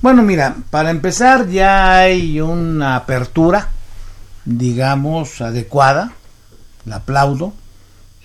[0.00, 3.70] Bueno, mira, para empezar ya hay una apertura,
[4.44, 6.12] digamos, adecuada,
[6.84, 7.54] la aplaudo,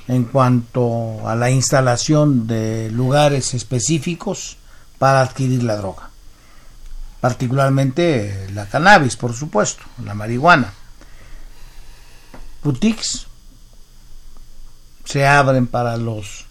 [0.08, 4.58] en cuanto a la instalación de lugares específicos
[4.98, 6.10] para adquirir la droga.
[7.20, 10.74] Particularmente la cannabis, por supuesto, la marihuana.
[12.64, 13.28] Boutiques
[15.04, 16.46] se abren para los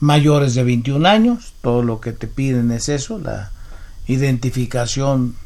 [0.00, 3.50] mayores de 21 años, todo lo que te piden es eso, la
[4.06, 5.36] identificación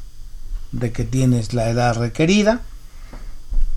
[0.72, 2.62] de que tienes la edad requerida,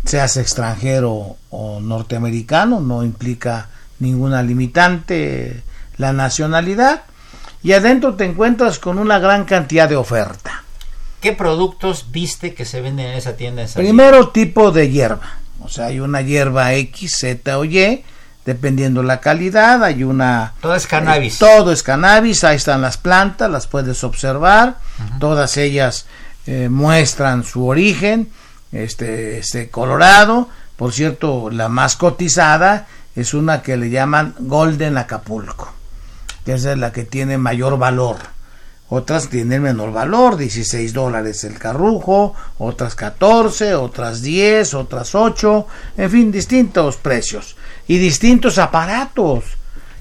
[0.06, 5.64] seas extranjero o norteamericano, no implica ninguna limitante
[5.98, 7.04] la nacionalidad,
[7.64, 10.64] y adentro te encuentras con una gran cantidad de oferta.
[11.22, 13.62] ¿Qué productos viste que se venden en esa tienda?
[13.62, 18.04] En San Primero tipo de hierba, o sea, hay una hierba X, Z o Y,
[18.44, 20.54] dependiendo la calidad, hay una...
[20.62, 21.36] Todo es cannabis.
[21.36, 24.78] eh, todo es cannabis, ahí están las plantas, las puedes observar,
[25.20, 26.08] todas ellas
[26.48, 28.32] eh, muestran su origen,
[28.72, 35.72] este, este colorado, por cierto, la más cotizada es una que le llaman Golden Acapulco,
[36.46, 38.18] que esa es la que tiene mayor valor.
[38.90, 46.10] Otras tienen menor valor, 16 dólares el carrujo, otras 14, otras 10, otras 8, en
[46.12, 47.56] fin, distintos precios
[47.88, 49.46] y distintos aparatos.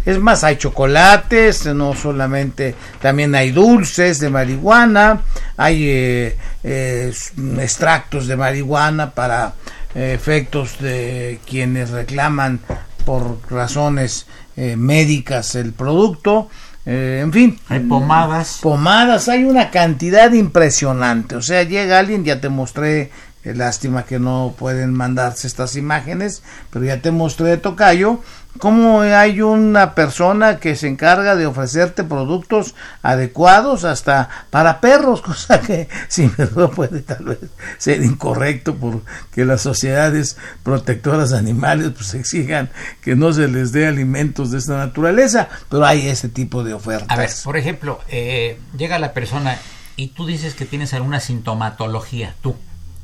[0.07, 5.21] Es más, hay chocolates, no solamente, también hay dulces de marihuana,
[5.57, 7.13] hay eh, eh,
[7.61, 9.55] extractos de marihuana para
[9.95, 12.61] eh, efectos de quienes reclaman
[13.05, 16.49] por razones eh, médicas el producto.
[16.87, 18.59] Eh, en fin, Hay pomadas.
[18.62, 21.37] pomadas, hay una cantidad impresionante.
[21.37, 23.11] O sea, llega alguien, ya te mostré,
[23.45, 28.20] eh, lástima que no pueden mandarse estas imágenes, pero ya te mostré, Tocayo,
[28.59, 35.61] cómo hay una persona que se encarga de ofrecerte productos adecuados hasta para perros, cosa
[35.61, 37.38] que sin verdad puede tal vez
[37.78, 42.70] ser incorrecto porque las sociedades protectoras de animales pues exijan
[43.01, 47.09] que no se les dé alimentos de esta naturaleza, pero hay ese tipo de ofertas.
[47.11, 49.59] A ver, por ejemplo, eh, llega la persona
[49.96, 52.57] y tú dices que tienes alguna sintomatología, tú,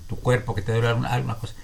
[0.08, 1.54] tu cuerpo, que te duele alguna cosa.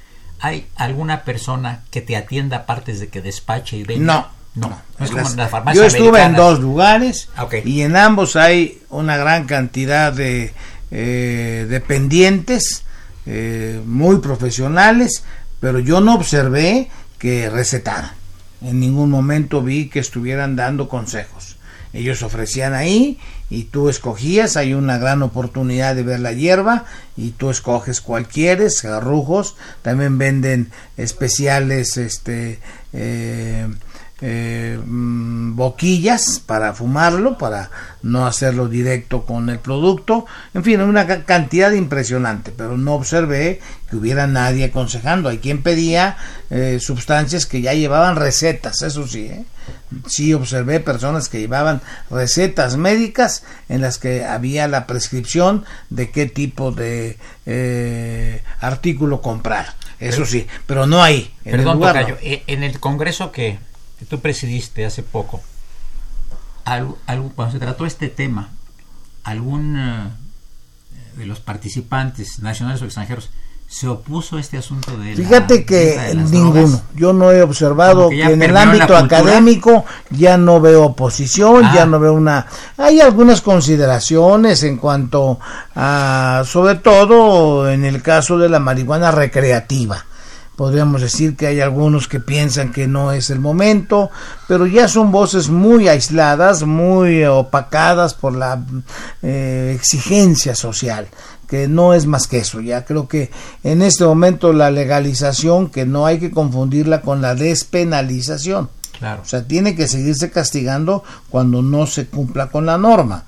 [0.44, 4.28] ¿Hay alguna persona que te atienda aparte de que despache y venda?
[4.54, 4.68] No, No,
[4.98, 7.28] no es como Las- en las farmacias Yo estuve en dos lugares
[7.64, 10.52] y en ambos hay una gran cantidad de
[10.90, 12.84] eh, dependientes,
[13.24, 15.24] eh, muy profesionales,
[15.60, 18.10] pero yo no observé que recetaran.
[18.60, 21.56] En ningún momento vi que estuvieran dando consejos.
[21.92, 23.18] Ellos ofrecían ahí
[23.50, 26.86] y tú escogías, hay una gran oportunidad de ver la hierba
[27.16, 32.60] y tú escoges cuál quieres, garrujos, también venden especiales este
[32.92, 33.68] eh,
[34.24, 37.70] eh, mm, boquillas para fumarlo, para
[38.02, 43.60] no hacerlo directo con el producto, en fin, una cantidad impresionante, pero no observé
[43.90, 45.28] que hubiera nadie aconsejando.
[45.28, 46.16] Hay quien pedía
[46.50, 49.44] eh, sustancias que ya llevaban recetas, eso sí, ¿eh?
[50.06, 56.26] sí observé personas que llevaban recetas médicas en las que había la prescripción de qué
[56.26, 57.18] tipo de
[58.60, 59.74] artículo comprar.
[59.98, 61.32] Eso sí, pero no hay.
[61.44, 61.80] En perdón,
[62.22, 63.58] el en el Congreso que
[64.04, 65.40] tú presidiste hace poco,
[66.64, 66.98] algo,
[67.34, 68.50] cuando se trató este tema,
[69.24, 70.10] algún eh,
[71.16, 73.30] de los participantes, nacionales o extranjeros,
[73.72, 76.82] se opuso a este asunto de Fíjate que ninguno.
[76.94, 81.86] Yo no he observado que, en el ámbito académico ya no veo oposición, ya ah.
[81.86, 82.46] no veo una.
[82.76, 85.40] Hay algunas consideraciones en cuanto
[85.74, 90.04] a, sobre todo en el caso de la marihuana recreativa
[90.62, 94.12] podríamos decir que hay algunos que piensan que no es el momento,
[94.46, 98.64] pero ya son voces muy aisladas, muy opacadas por la
[99.24, 101.08] eh, exigencia social
[101.48, 102.60] que no es más que eso.
[102.60, 103.32] Ya creo que
[103.64, 108.70] en este momento la legalización, que no hay que confundirla con la despenalización.
[108.96, 109.22] Claro.
[109.22, 113.24] O sea, tiene que seguirse castigando cuando no se cumpla con la norma.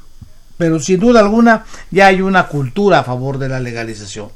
[0.56, 4.28] Pero sin duda alguna ya hay una cultura a favor de la legalización.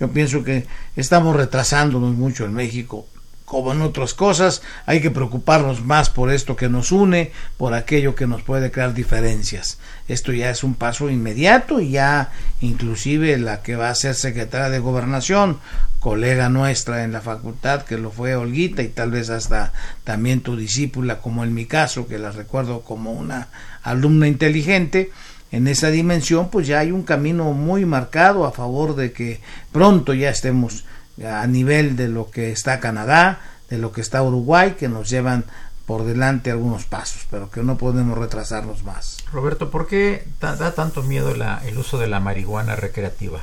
[0.00, 3.06] Yo pienso que estamos retrasándonos mucho en México.
[3.44, 8.14] Como en otras cosas, hay que preocuparnos más por esto que nos une, por aquello
[8.14, 9.78] que nos puede crear diferencias.
[10.06, 12.30] Esto ya es un paso inmediato y ya
[12.60, 15.60] inclusive la que va a ser secretaria de gobernación,
[15.98, 19.72] colega nuestra en la facultad, que lo fue Olguita y tal vez hasta
[20.04, 23.48] también tu discípula, como en mi caso, que la recuerdo como una
[23.82, 25.10] alumna inteligente,
[25.50, 29.40] en esa dimensión, pues ya hay un camino muy marcado a favor de que
[29.72, 30.84] pronto ya estemos
[31.24, 33.40] a nivel de lo que está Canadá,
[33.70, 35.44] de lo que está Uruguay, que nos llevan
[35.86, 39.16] por delante algunos pasos, pero que no podemos retrasarnos más.
[39.32, 43.40] Roberto, ¿por qué da, tanto miedo el uso de la marihuana recreativa?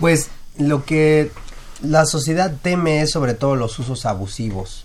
[0.00, 0.28] Pues
[0.58, 1.30] lo que
[1.82, 4.84] la sociedad teme es sobre todo los usos abusivos.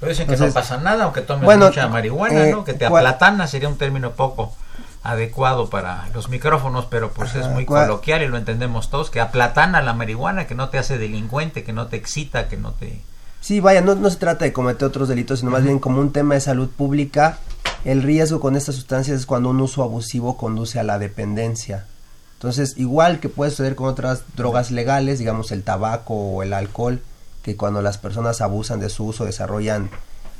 [0.00, 2.60] Pero dicen que no pasa nada, aunque tomes mucha marihuana, ¿no?
[2.60, 4.54] Eh, que te aplatana sería un término poco
[5.02, 9.80] adecuado para los micrófonos, pero pues es muy coloquial y lo entendemos todos, que aplatana
[9.80, 13.00] la marihuana, que no te hace delincuente, que no te excita, que no te...
[13.40, 16.12] Sí, vaya, no, no se trata de cometer otros delitos, sino más bien como un
[16.12, 17.38] tema de salud pública.
[17.84, 21.86] El riesgo con estas sustancias es cuando un uso abusivo conduce a la dependencia.
[22.34, 27.00] Entonces, igual que puede suceder con otras drogas legales, digamos el tabaco o el alcohol,
[27.48, 29.88] que cuando las personas abusan de su uso desarrollan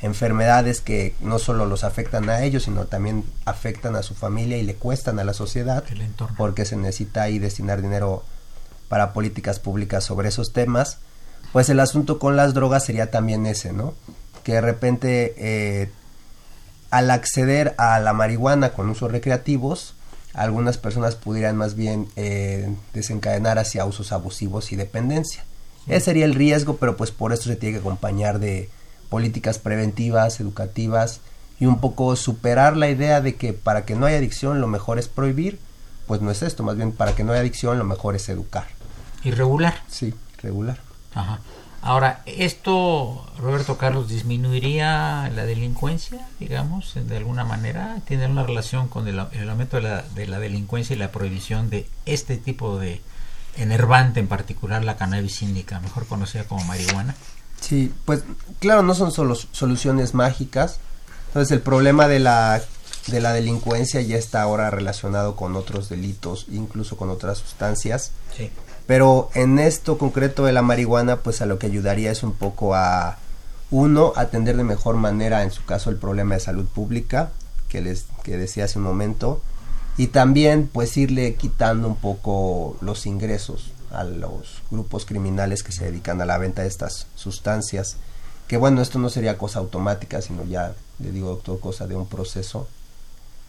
[0.02, 4.62] enfermedades que no solo los afectan a ellos, sino también afectan a su familia y
[4.62, 5.82] le cuestan a la sociedad,
[6.36, 8.24] porque se necesita ahí destinar dinero
[8.90, 10.98] para políticas públicas sobre esos temas.
[11.50, 13.94] Pues el asunto con las drogas sería también ese, ¿no?
[14.42, 15.90] Que de repente eh,
[16.90, 19.94] al acceder a la marihuana con usos recreativos,
[20.34, 25.47] algunas personas pudieran más bien eh, desencadenar hacia usos abusivos y dependencia.
[25.88, 28.68] Ese sería el riesgo, pero pues por eso se tiene que acompañar de
[29.08, 31.20] políticas preventivas, educativas
[31.58, 34.98] y un poco superar la idea de que para que no haya adicción lo mejor
[34.98, 35.58] es prohibir,
[36.06, 38.66] pues no es esto, más bien para que no haya adicción lo mejor es educar.
[39.24, 39.82] ¿Y regular?
[39.88, 40.78] Sí, regular.
[41.14, 41.40] Ajá.
[41.80, 47.98] Ahora, ¿esto, Roberto Carlos, disminuiría la delincuencia, digamos, de alguna manera?
[48.04, 51.88] ¿Tiene una relación con el, aumento de la, de la delincuencia y la prohibición de
[52.04, 53.00] este tipo de,
[53.58, 57.14] enervante, en particular la cannabis índica, mejor conocida como marihuana?
[57.60, 58.22] Sí, pues
[58.60, 60.78] claro, no son solo soluciones mágicas.
[61.28, 62.62] Entonces el problema de la,
[63.08, 68.12] de la delincuencia ya está ahora relacionado con otros delitos, incluso con otras sustancias.
[68.36, 68.50] Sí.
[68.86, 72.74] Pero en esto concreto de la marihuana, pues a lo que ayudaría es un poco
[72.74, 73.18] a,
[73.70, 77.30] uno, atender de mejor manera, en su caso, el problema de salud pública,
[77.68, 79.42] que les que decía hace un momento,
[79.98, 85.84] y también pues irle quitando un poco los ingresos a los grupos criminales que se
[85.84, 87.96] dedican a la venta de estas sustancias
[88.46, 92.06] que bueno esto no sería cosa automática sino ya le digo doctor cosa de un
[92.06, 92.68] proceso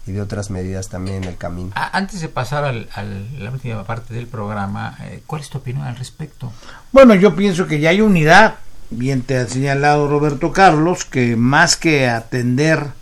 [0.07, 4.13] y de otras medidas también en el camino antes de pasar a la última parte
[4.13, 6.51] del programa eh, ¿cuál es tu opinión al respecto?
[6.91, 8.55] bueno yo pienso que ya hay unidad
[8.89, 12.97] bien te ha señalado Roberto Carlos que más que atender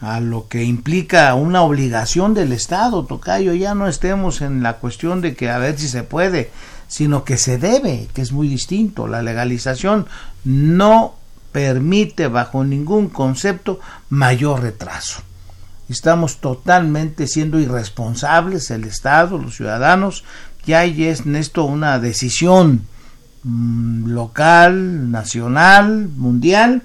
[0.00, 5.20] a lo que implica una obligación del Estado, Tocayo, ya no estemos en la cuestión
[5.20, 6.50] de que a ver si se puede,
[6.86, 9.08] sino que se debe, que es muy distinto.
[9.08, 10.06] La legalización
[10.44, 11.14] no
[11.52, 15.22] permite bajo ningún concepto mayor retraso.
[15.88, 20.22] Estamos totalmente siendo irresponsables, el Estado, los ciudadanos,
[20.66, 22.82] ya hay en esto una decisión
[23.42, 26.82] mm, local, nacional, mundial,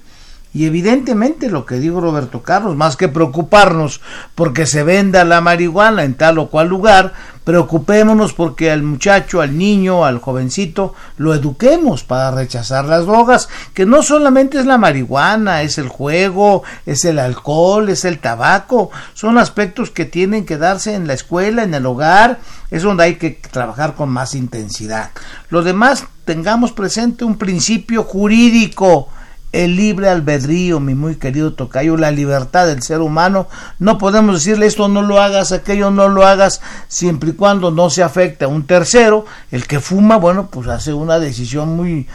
[0.53, 4.01] y evidentemente lo que digo Roberto Carlos, más que preocuparnos
[4.35, 9.57] porque se venda la marihuana en tal o cual lugar, preocupémonos porque al muchacho, al
[9.57, 15.63] niño, al jovencito, lo eduquemos para rechazar las drogas, que no solamente es la marihuana,
[15.63, 20.93] es el juego, es el alcohol, es el tabaco, son aspectos que tienen que darse
[20.93, 22.39] en la escuela, en el hogar,
[22.69, 25.09] es donde hay que trabajar con más intensidad.
[25.49, 29.09] Lo demás, tengamos presente un principio jurídico,
[29.53, 33.47] el libre albedrío, mi muy querido Tocayo, la libertad del ser humano.
[33.79, 37.89] No podemos decirle esto no lo hagas, aquello no lo hagas, siempre y cuando no
[37.91, 39.25] se afecte a un tercero.
[39.51, 42.07] El que fuma, bueno, pues hace una decisión muy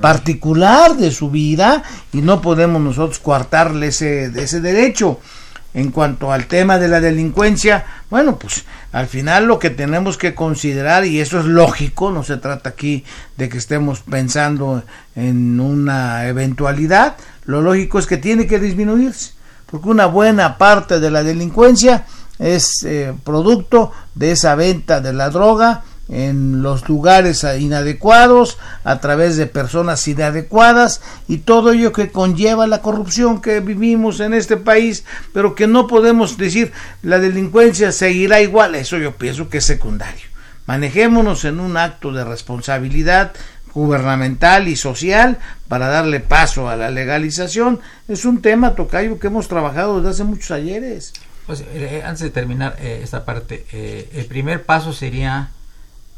[0.00, 1.82] particular de su vida
[2.12, 5.20] y no podemos nosotros coartarle ese, ese derecho.
[5.76, 10.34] En cuanto al tema de la delincuencia, bueno, pues al final lo que tenemos que
[10.34, 13.04] considerar, y eso es lógico, no se trata aquí
[13.36, 14.82] de que estemos pensando
[15.14, 19.32] en una eventualidad, lo lógico es que tiene que disminuirse,
[19.70, 22.06] porque una buena parte de la delincuencia
[22.38, 29.36] es eh, producto de esa venta de la droga, en los lugares inadecuados, a través
[29.36, 35.04] de personas inadecuadas y todo ello que conlleva la corrupción que vivimos en este país,
[35.32, 40.26] pero que no podemos decir la delincuencia seguirá igual, eso yo pienso que es secundario.
[40.66, 43.32] Manejémonos en un acto de responsabilidad
[43.72, 45.38] gubernamental y social
[45.68, 47.80] para darle paso a la legalización.
[48.08, 51.12] Es un tema, Tocayo, que hemos trabajado desde hace muchos ayeres.
[51.46, 55.50] Pues, eh, antes de terminar eh, esta parte, eh, el primer paso sería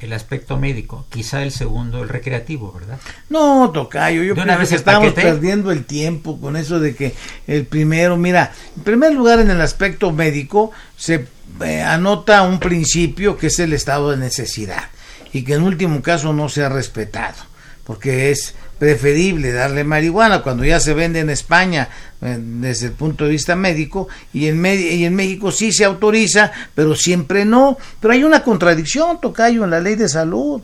[0.00, 2.98] el aspecto médico, quizá el segundo el recreativo, ¿verdad?
[3.28, 7.14] No, tocayo, yo creo que estamos perdiendo el tiempo con eso de que
[7.46, 11.26] el primero, mira, en primer lugar en el aspecto médico se
[11.64, 14.84] eh, anota un principio que es el estado de necesidad
[15.32, 17.36] y que en último caso no se ha respetado,
[17.84, 21.88] porque es preferible darle marihuana cuando ya se vende en España
[22.20, 26.52] eh, desde el punto de vista médico y en, y en México sí se autoriza,
[26.74, 27.76] pero siempre no.
[28.00, 30.62] Pero hay una contradicción, Tocayo, en la ley de salud.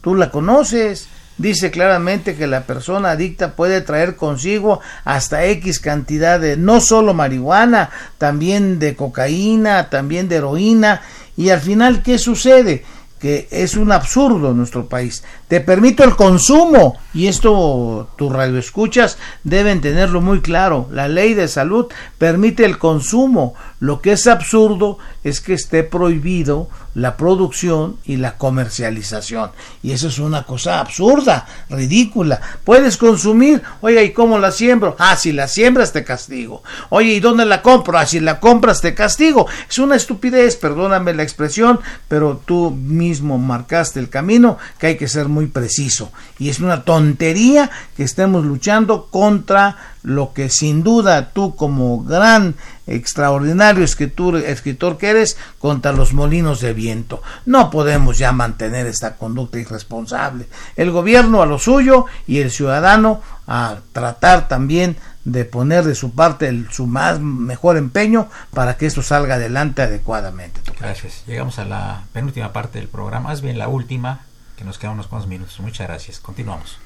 [0.00, 1.08] Tú la conoces.
[1.38, 7.14] Dice claramente que la persona adicta puede traer consigo hasta X cantidad de no solo
[7.14, 11.00] marihuana, también de cocaína, también de heroína.
[11.36, 12.84] Y al final, ¿qué sucede?
[13.22, 15.22] que es un absurdo en nuestro país.
[15.52, 20.88] Te permito el consumo y esto tus radioescuchas deben tenerlo muy claro.
[20.90, 23.52] La ley de salud permite el consumo.
[23.78, 29.50] Lo que es absurdo es que esté prohibido la producción y la comercialización.
[29.82, 32.40] Y eso es una cosa absurda, ridícula.
[32.64, 34.96] Puedes consumir, oye, ¿y cómo la siembro?
[34.98, 36.62] Ah, si la siembras te castigo.
[36.90, 37.96] Oye, ¿y dónde la compro?
[37.96, 39.46] Ah, si la compras te castigo.
[39.68, 45.08] Es una estupidez, perdóname la expresión, pero tú mismo marcaste el camino que hay que
[45.08, 46.12] ser muy preciso.
[46.38, 52.54] Y es una tontería que estemos luchando contra lo que sin duda tú como gran
[52.86, 57.22] extraordinario escritor, escritor que eres contra los molinos de viento.
[57.46, 60.46] No podemos ya mantener esta conducta irresponsable.
[60.76, 66.12] El gobierno a lo suyo y el ciudadano a tratar también de poner de su
[66.12, 70.60] parte su más mejor empeño para que esto salga adelante adecuadamente.
[70.78, 71.22] Gracias.
[71.26, 74.22] Llegamos a la penúltima parte del programa, es bien la última,
[74.56, 75.58] que nos quedan unos cuantos minutos.
[75.60, 76.20] Muchas gracias.
[76.20, 76.78] Continuamos.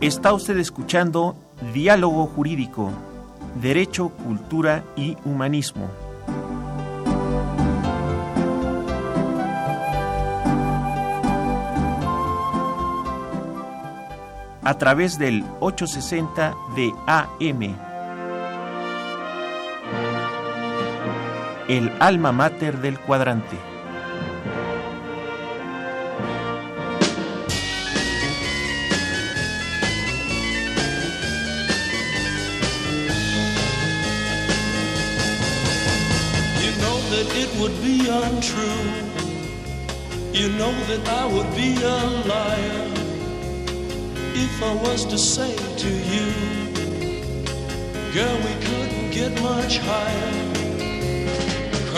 [0.00, 1.34] Está usted escuchando
[1.72, 2.92] Diálogo Jurídico,
[3.60, 5.88] Derecho, Cultura y Humanismo.
[14.62, 17.85] A través del 860 de AM.
[21.68, 23.56] El alma mater del cuadrante.
[37.58, 38.84] would be untrue.
[40.32, 41.98] You know that I would be a
[42.30, 42.86] liar
[44.34, 46.26] if I was to say to you,
[48.12, 50.45] Girl, we couldn't get much higher.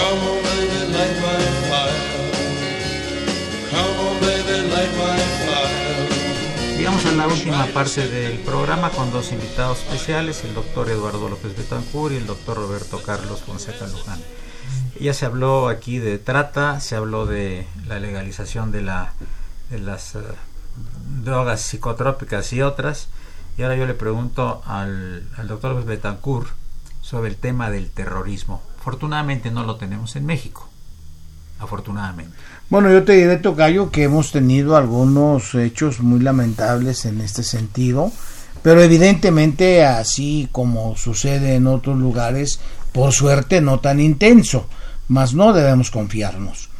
[0.08, 1.36] Come on, baby, light my
[1.68, 2.00] fire.
[3.70, 6.78] Come on, baby, light my fire.
[6.78, 11.54] Llegamos a la última parte del programa con dos invitados especiales, el doctor Eduardo López
[11.54, 14.18] Betancur y el doctor Roberto Carlos Fonseca Luján.
[14.98, 19.12] Ya se habló aquí de trata, se habló de la legalización de, la,
[19.68, 20.20] de las uh,
[21.22, 23.08] drogas psicotrópicas y otras.
[23.58, 26.48] Y ahora yo le pregunto al, al doctor Betancourt
[27.02, 28.62] sobre el tema del terrorismo.
[28.88, 30.66] Afortunadamente no lo tenemos en México.
[31.58, 32.32] Afortunadamente.
[32.70, 38.10] Bueno, yo te diré, Tocayo, que hemos tenido algunos hechos muy lamentables en este sentido,
[38.62, 42.60] pero evidentemente, así como sucede en otros lugares,
[42.92, 44.66] por suerte no tan intenso,
[45.06, 46.70] mas no debemos confiarnos.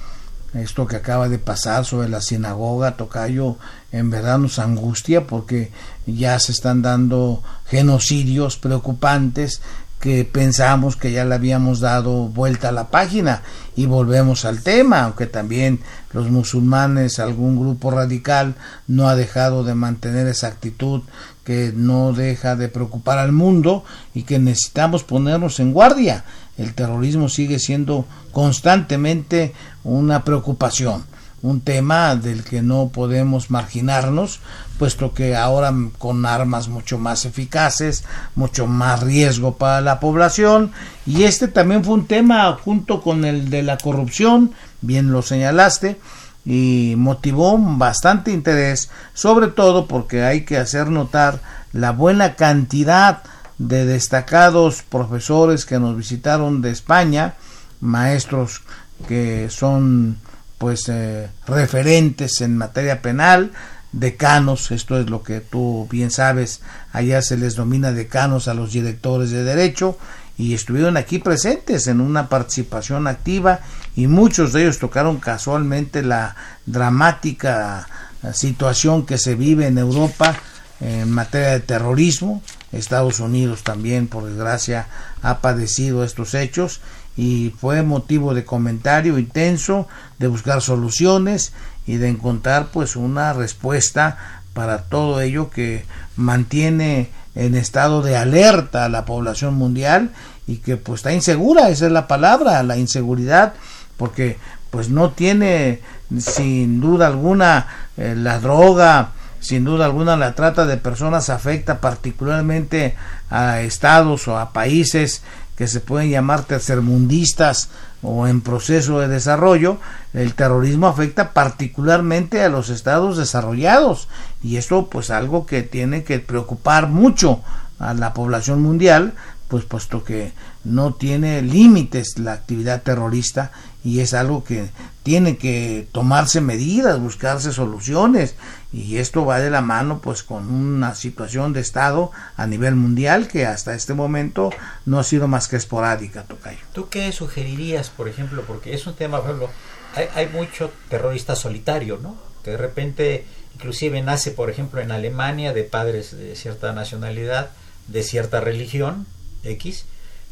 [0.54, 3.58] Esto que acaba de pasar sobre la sinagoga, Tocayo,
[3.92, 5.72] en verdad nos angustia porque
[6.06, 9.60] ya se están dando genocidios preocupantes
[10.00, 13.42] que pensamos que ya le habíamos dado vuelta a la página
[13.74, 15.80] y volvemos al tema, aunque también
[16.12, 18.54] los musulmanes, algún grupo radical,
[18.86, 21.02] no ha dejado de mantener esa actitud
[21.44, 23.84] que no deja de preocupar al mundo
[24.14, 26.24] y que necesitamos ponernos en guardia.
[26.56, 31.04] El terrorismo sigue siendo constantemente una preocupación
[31.42, 34.40] un tema del que no podemos marginarnos,
[34.78, 38.04] puesto que ahora con armas mucho más eficaces,
[38.34, 40.72] mucho más riesgo para la población,
[41.04, 45.98] y este también fue un tema junto con el de la corrupción, bien lo señalaste,
[46.44, 51.40] y motivó bastante interés, sobre todo porque hay que hacer notar
[51.72, 53.22] la buena cantidad
[53.58, 57.34] de destacados profesores que nos visitaron de España,
[57.80, 58.62] maestros
[59.06, 60.18] que son
[60.58, 63.52] pues eh, referentes en materia penal,
[63.92, 66.60] decanos, esto es lo que tú bien sabes,
[66.92, 69.98] allá se les domina decanos a los directores de derecho
[70.36, 73.60] y estuvieron aquí presentes en una participación activa
[73.96, 77.88] y muchos de ellos tocaron casualmente la dramática
[78.32, 80.36] situación que se vive en Europa
[80.80, 82.42] en materia de terrorismo.
[82.70, 84.86] Estados Unidos también, por desgracia,
[85.22, 86.80] ha padecido estos hechos
[87.16, 91.52] y fue motivo de comentario intenso, de buscar soluciones
[91.88, 95.86] y de encontrar pues una respuesta para todo ello que
[96.16, 100.10] mantiene en estado de alerta a la población mundial
[100.46, 103.54] y que pues está insegura, esa es la palabra, la inseguridad,
[103.96, 104.36] porque
[104.70, 105.80] pues no tiene
[106.18, 112.96] sin duda alguna eh, la droga, sin duda alguna la trata de personas afecta particularmente
[113.30, 115.22] a estados o a países
[115.56, 117.70] que se pueden llamar tercermundistas
[118.02, 119.78] o en proceso de desarrollo,
[120.14, 124.08] el terrorismo afecta particularmente a los estados desarrollados.
[124.42, 127.40] Y esto pues algo que tiene que preocupar mucho
[127.78, 129.14] a la población mundial,
[129.48, 130.32] pues puesto que
[130.64, 133.50] no tiene límites la actividad terrorista
[133.82, 134.68] y es algo que
[135.02, 138.34] tiene que tomarse medidas, buscarse soluciones
[138.72, 143.26] y esto va de la mano pues con una situación de estado a nivel mundial
[143.28, 144.50] que hasta este momento
[144.84, 146.58] no ha sido más que esporádica, Tocayo.
[146.74, 148.44] ¿Tú qué sugerirías, por ejemplo?
[148.46, 149.48] Porque es un tema, por
[149.94, 152.16] hay, hay mucho terrorista solitario, ¿no?
[152.44, 153.24] Que de repente
[153.54, 157.50] inclusive nace, por ejemplo, en Alemania de padres de cierta nacionalidad,
[157.86, 159.06] de cierta religión,
[159.44, 159.84] X,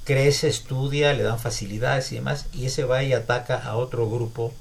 [0.05, 4.53] crece, estudia, le dan facilidades y demás, y ese va y ataca a otro grupo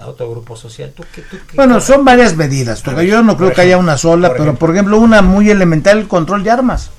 [0.00, 0.92] a otro grupo social.
[0.94, 2.82] ¿Tú, qué, tú, qué bueno, son varias medidas.
[2.82, 4.58] Yo no creo que haya una sola, por pero ejemplo.
[4.58, 6.90] por ejemplo, una muy elemental, el control de armas.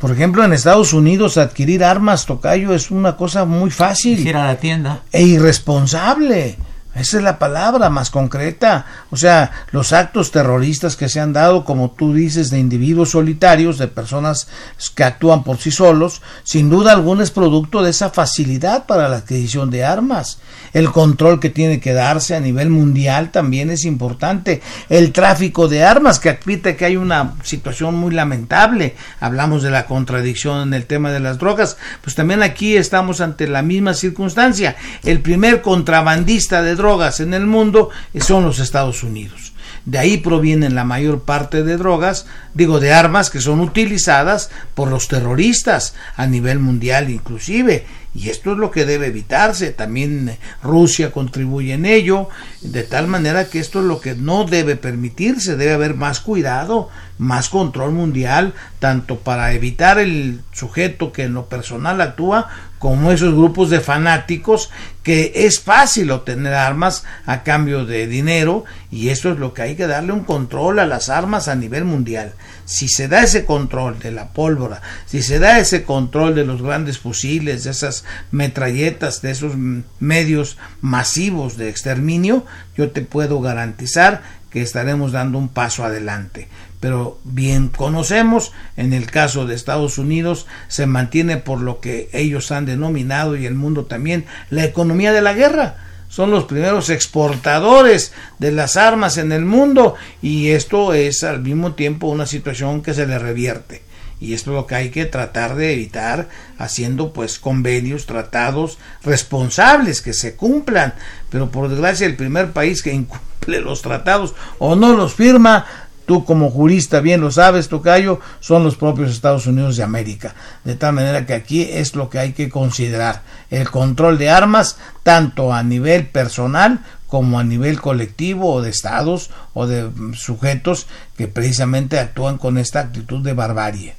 [0.00, 4.24] Por ejemplo, en Estados Unidos adquirir armas, tocayo, es una cosa muy fácil.
[4.24, 5.02] Ir a la tienda.
[5.10, 6.56] E irresponsable.
[6.98, 8.86] Esa es la palabra más concreta.
[9.10, 13.78] O sea, los actos terroristas que se han dado, como tú dices, de individuos solitarios,
[13.78, 14.48] de personas
[14.94, 19.18] que actúan por sí solos, sin duda alguna es producto de esa facilidad para la
[19.18, 20.38] adquisición de armas.
[20.72, 24.60] El control que tiene que darse a nivel mundial también es importante.
[24.88, 28.96] El tráfico de armas, que admite que hay una situación muy lamentable.
[29.20, 31.76] Hablamos de la contradicción en el tema de las drogas.
[32.02, 34.76] Pues también aquí estamos ante la misma circunstancia.
[35.04, 36.87] El primer contrabandista de drogas
[37.20, 39.52] en el mundo son los Estados Unidos.
[39.84, 44.88] De ahí provienen la mayor parte de drogas, digo de armas que son utilizadas por
[44.88, 47.84] los terroristas a nivel mundial inclusive.
[48.14, 49.70] Y esto es lo que debe evitarse.
[49.70, 52.28] También Rusia contribuye en ello,
[52.62, 55.56] de tal manera que esto es lo que no debe permitirse.
[55.56, 56.88] Debe haber más cuidado,
[57.18, 62.48] más control mundial, tanto para evitar el sujeto que en lo personal actúa,
[62.78, 64.70] como esos grupos de fanáticos
[65.02, 69.74] que es fácil obtener armas a cambio de dinero y esto es lo que hay
[69.74, 72.34] que darle un control a las armas a nivel mundial.
[72.68, 76.60] Si se da ese control de la pólvora, si se da ese control de los
[76.60, 79.54] grandes fusiles, de esas metralletas, de esos
[80.00, 82.44] medios masivos de exterminio,
[82.76, 86.48] yo te puedo garantizar que estaremos dando un paso adelante.
[86.78, 92.52] Pero bien conocemos, en el caso de Estados Unidos se mantiene por lo que ellos
[92.52, 95.76] han denominado y el mundo también la economía de la guerra.
[96.08, 101.74] Son los primeros exportadores de las armas en el mundo y esto es al mismo
[101.74, 103.82] tiempo una situación que se le revierte.
[104.20, 106.28] Y esto es lo que hay que tratar de evitar
[106.58, 110.94] haciendo pues convenios, tratados responsables que se cumplan,
[111.30, 115.66] pero por desgracia el primer país que incumple los tratados o no los firma
[116.08, 120.34] tú como jurista bien lo sabes, Tocayo, son los propios Estados Unidos de América.
[120.64, 124.78] De tal manera que aquí es lo que hay que considerar, el control de armas,
[125.02, 130.86] tanto a nivel personal como a nivel colectivo o de estados o de sujetos
[131.16, 133.94] que precisamente actúan con esta actitud de barbarie.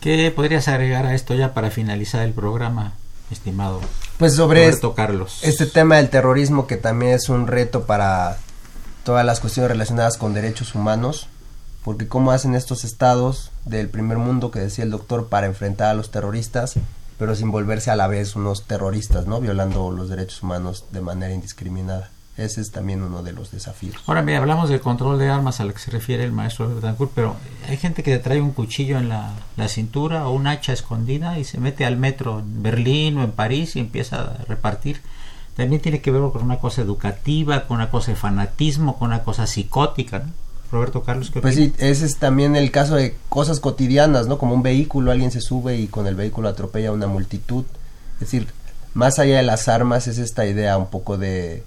[0.00, 2.94] ¿Qué podrías agregar a esto ya para finalizar el programa,
[3.30, 3.80] estimado?
[4.18, 5.38] Pues sobre Roberto Carlos.
[5.42, 8.38] este tema del terrorismo que también es un reto para
[9.04, 11.28] todas las cuestiones relacionadas con derechos humanos,
[11.84, 15.94] porque cómo hacen estos estados del primer mundo que decía el doctor para enfrentar a
[15.94, 16.74] los terroristas,
[17.18, 19.40] pero sin volverse a la vez unos terroristas, ¿no?
[19.40, 22.10] Violando los derechos humanos de manera indiscriminada.
[22.36, 23.96] Ese es también uno de los desafíos.
[24.06, 27.12] Ahora, mira, hablamos del control de armas a lo que se refiere el maestro Betancourt,
[27.14, 27.36] pero
[27.68, 31.44] hay gente que trae un cuchillo en la, la, cintura o un hacha escondida y
[31.44, 35.02] se mete al metro en Berlín o en París y empieza a repartir.
[35.56, 39.22] También tiene que ver con una cosa educativa, con una cosa de fanatismo, con una
[39.22, 40.32] cosa psicótica, ¿no?
[40.70, 44.38] Roberto Carlos, ¿qué Pues sí, ese es también el caso de cosas cotidianas, ¿no?
[44.38, 47.64] Como un vehículo, alguien se sube y con el vehículo atropella a una multitud.
[48.14, 48.48] Es decir,
[48.94, 51.62] más allá de las armas es esta idea un poco de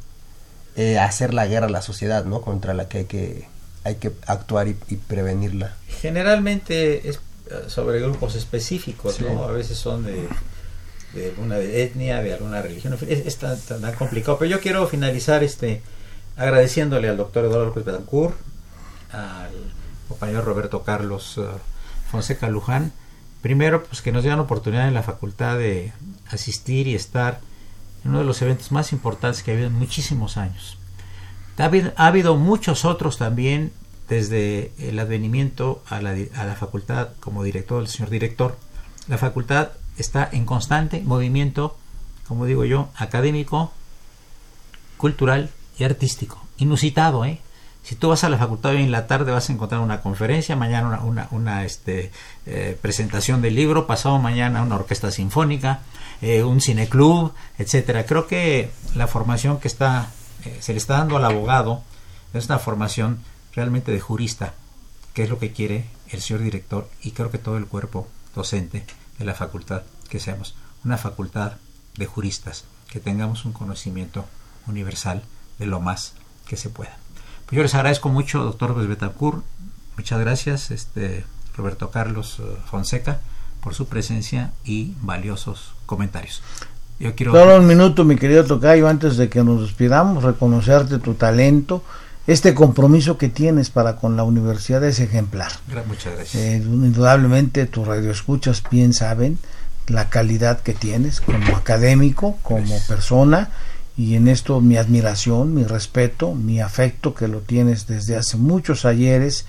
[0.76, 2.42] eh, hacer la guerra a la sociedad, ¿no?
[2.42, 3.48] Contra la que hay que,
[3.84, 5.76] hay que actuar y, y prevenirla.
[6.02, 7.20] Generalmente es
[7.52, 9.24] eh, sobre grupos específicos, sí.
[9.24, 9.44] ¿no?
[9.44, 10.28] A veces son de,
[11.16, 14.38] de alguna etnia, de alguna religión, es, tan, tan, complicado.
[14.38, 15.82] Pero yo quiero finalizar este
[16.36, 18.36] agradeciéndole al doctor Eduardo López Betancourt,
[19.12, 19.52] al
[20.10, 21.46] compañero Roberto Carlos uh,
[22.12, 22.92] Fonseca Luján,
[23.42, 25.94] primero pues que nos dieron oportunidad en la facultad de
[26.30, 27.40] asistir y estar
[28.04, 30.78] en uno de los eventos más importantes que ha habido en muchísimos años.
[31.58, 33.72] Ha habido muchos otros también
[34.10, 38.58] desde el advenimiento a la, a la facultad como director, el señor director.
[39.08, 41.78] La facultad está en constante movimiento,
[42.28, 43.72] como digo yo, académico,
[44.98, 46.42] cultural y artístico.
[46.58, 47.40] Inusitado, ¿eh?
[47.84, 50.56] Si tú vas a la facultad hoy en la tarde vas a encontrar una conferencia,
[50.56, 52.12] mañana una, una, una este,
[52.48, 55.82] eh, presentación del libro, pasado mañana una orquesta sinfónica,
[56.22, 58.08] eh, un cineclub, etcétera.
[58.08, 60.10] Creo que la formación que está
[60.46, 61.84] eh, se le está dando al abogado
[62.34, 63.20] es una formación
[63.54, 64.56] realmente de jurista,
[65.14, 68.84] que es lo que quiere el señor director y creo que todo el cuerpo docente
[69.18, 71.54] de la facultad, que seamos una facultad
[71.98, 74.26] de juristas, que tengamos un conocimiento
[74.68, 75.24] universal
[75.60, 76.14] de lo más
[76.48, 76.98] que se pueda.
[77.46, 79.44] Pues yo les agradezco mucho, doctor Betancourt,
[79.98, 83.20] muchas gracias, este Roberto Carlos uh, Fonseca,
[83.62, 86.42] por su presencia y valiosos comentarios.
[87.00, 87.34] Yo quiero...
[87.34, 91.84] Solo un minuto, mi querido Tocayo, antes de que nos despidamos, reconocerte tu talento,
[92.28, 95.52] este compromiso que tienes para con la universidad es ejemplar.
[95.88, 96.36] Muchas gracias.
[96.36, 99.38] Eh, indudablemente tus radioescuchas bien saben
[99.88, 102.88] la calidad que tienes como académico, como gracias.
[102.88, 103.50] persona,
[103.98, 108.86] y en esto mi admiración, mi respeto, mi afecto que lo tienes desde hace muchos
[108.86, 109.46] ayeres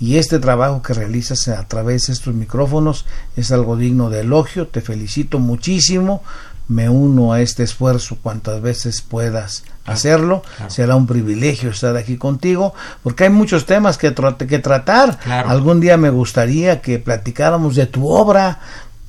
[0.00, 3.04] y este trabajo que realizas a través de estos micrófonos
[3.36, 6.22] es algo digno de elogio, te felicito muchísimo,
[6.68, 10.70] me uno a este esfuerzo cuantas veces puedas hacerlo, claro.
[10.70, 15.18] será un privilegio estar aquí contigo, porque hay muchos temas que, tra que tratar.
[15.18, 15.48] Claro.
[15.48, 18.60] Algún día me gustaría que platicáramos de tu obra,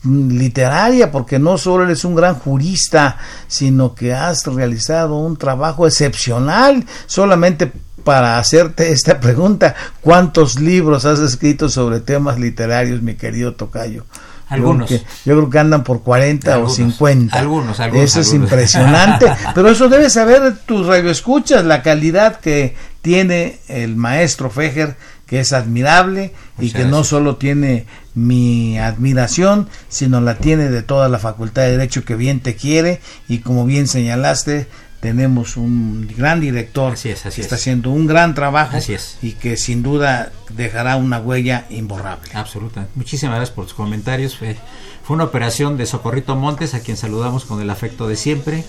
[0.04, 3.18] literaria, porque no solo eres un gran jurista,
[3.48, 6.86] sino que has realizado un trabajo excepcional.
[7.06, 7.72] Solamente
[8.04, 14.06] para hacerte esta pregunta, ¿cuántos libros has escrito sobre temas literarios, mi querido Tocayo?
[14.52, 14.90] Algunos.
[14.90, 17.40] Yo creo, que, yo creo que, andan por 40 algunos, o 50.
[17.40, 18.04] Algunos, algunos.
[18.04, 18.28] Eso algunos.
[18.28, 19.26] es impresionante.
[19.56, 25.54] Pero eso debes saber tus radioescuchas, la calidad que tiene el maestro Fejer, que es
[25.54, 26.92] admirable Muchas y que gracias.
[26.92, 32.16] no solo tiene mi admiración, sino la tiene de toda la Facultad de Derecho que
[32.16, 33.00] bien te quiere
[33.30, 34.68] y como bien señalaste,
[35.02, 37.62] tenemos un gran director así es, así que está es.
[37.62, 39.18] haciendo un gran trabajo así es.
[39.22, 42.30] y que sin duda dejará una huella imborrable.
[42.34, 42.94] Absolutamente.
[42.96, 44.38] Muchísimas gracias por tus comentarios.
[44.38, 44.56] Fue,
[45.04, 48.64] fue una operación de Socorrito Montes, a quien saludamos con el afecto de siempre.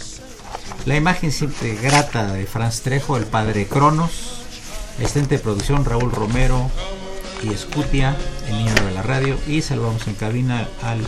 [0.86, 4.42] La imagen siempre grata de Franz Trejo, el padre Cronos,
[4.98, 6.70] asistente de producción Raúl Romero
[7.44, 8.16] y Escutia,
[8.48, 11.06] el niño de la radio, y saludamos en cabina al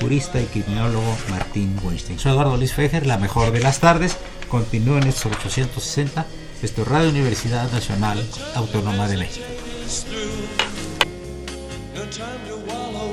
[0.00, 2.18] jurista y criminólogo Martín Weinstein.
[2.18, 4.16] Soy Eduardo Luis Fejer, la mejor de las tardes.
[4.52, 6.26] Continúen estos 860
[6.62, 8.22] Esto es Radio Universidad Nacional
[8.54, 9.46] Autónoma de México.
[11.94, 13.12] No time to wallow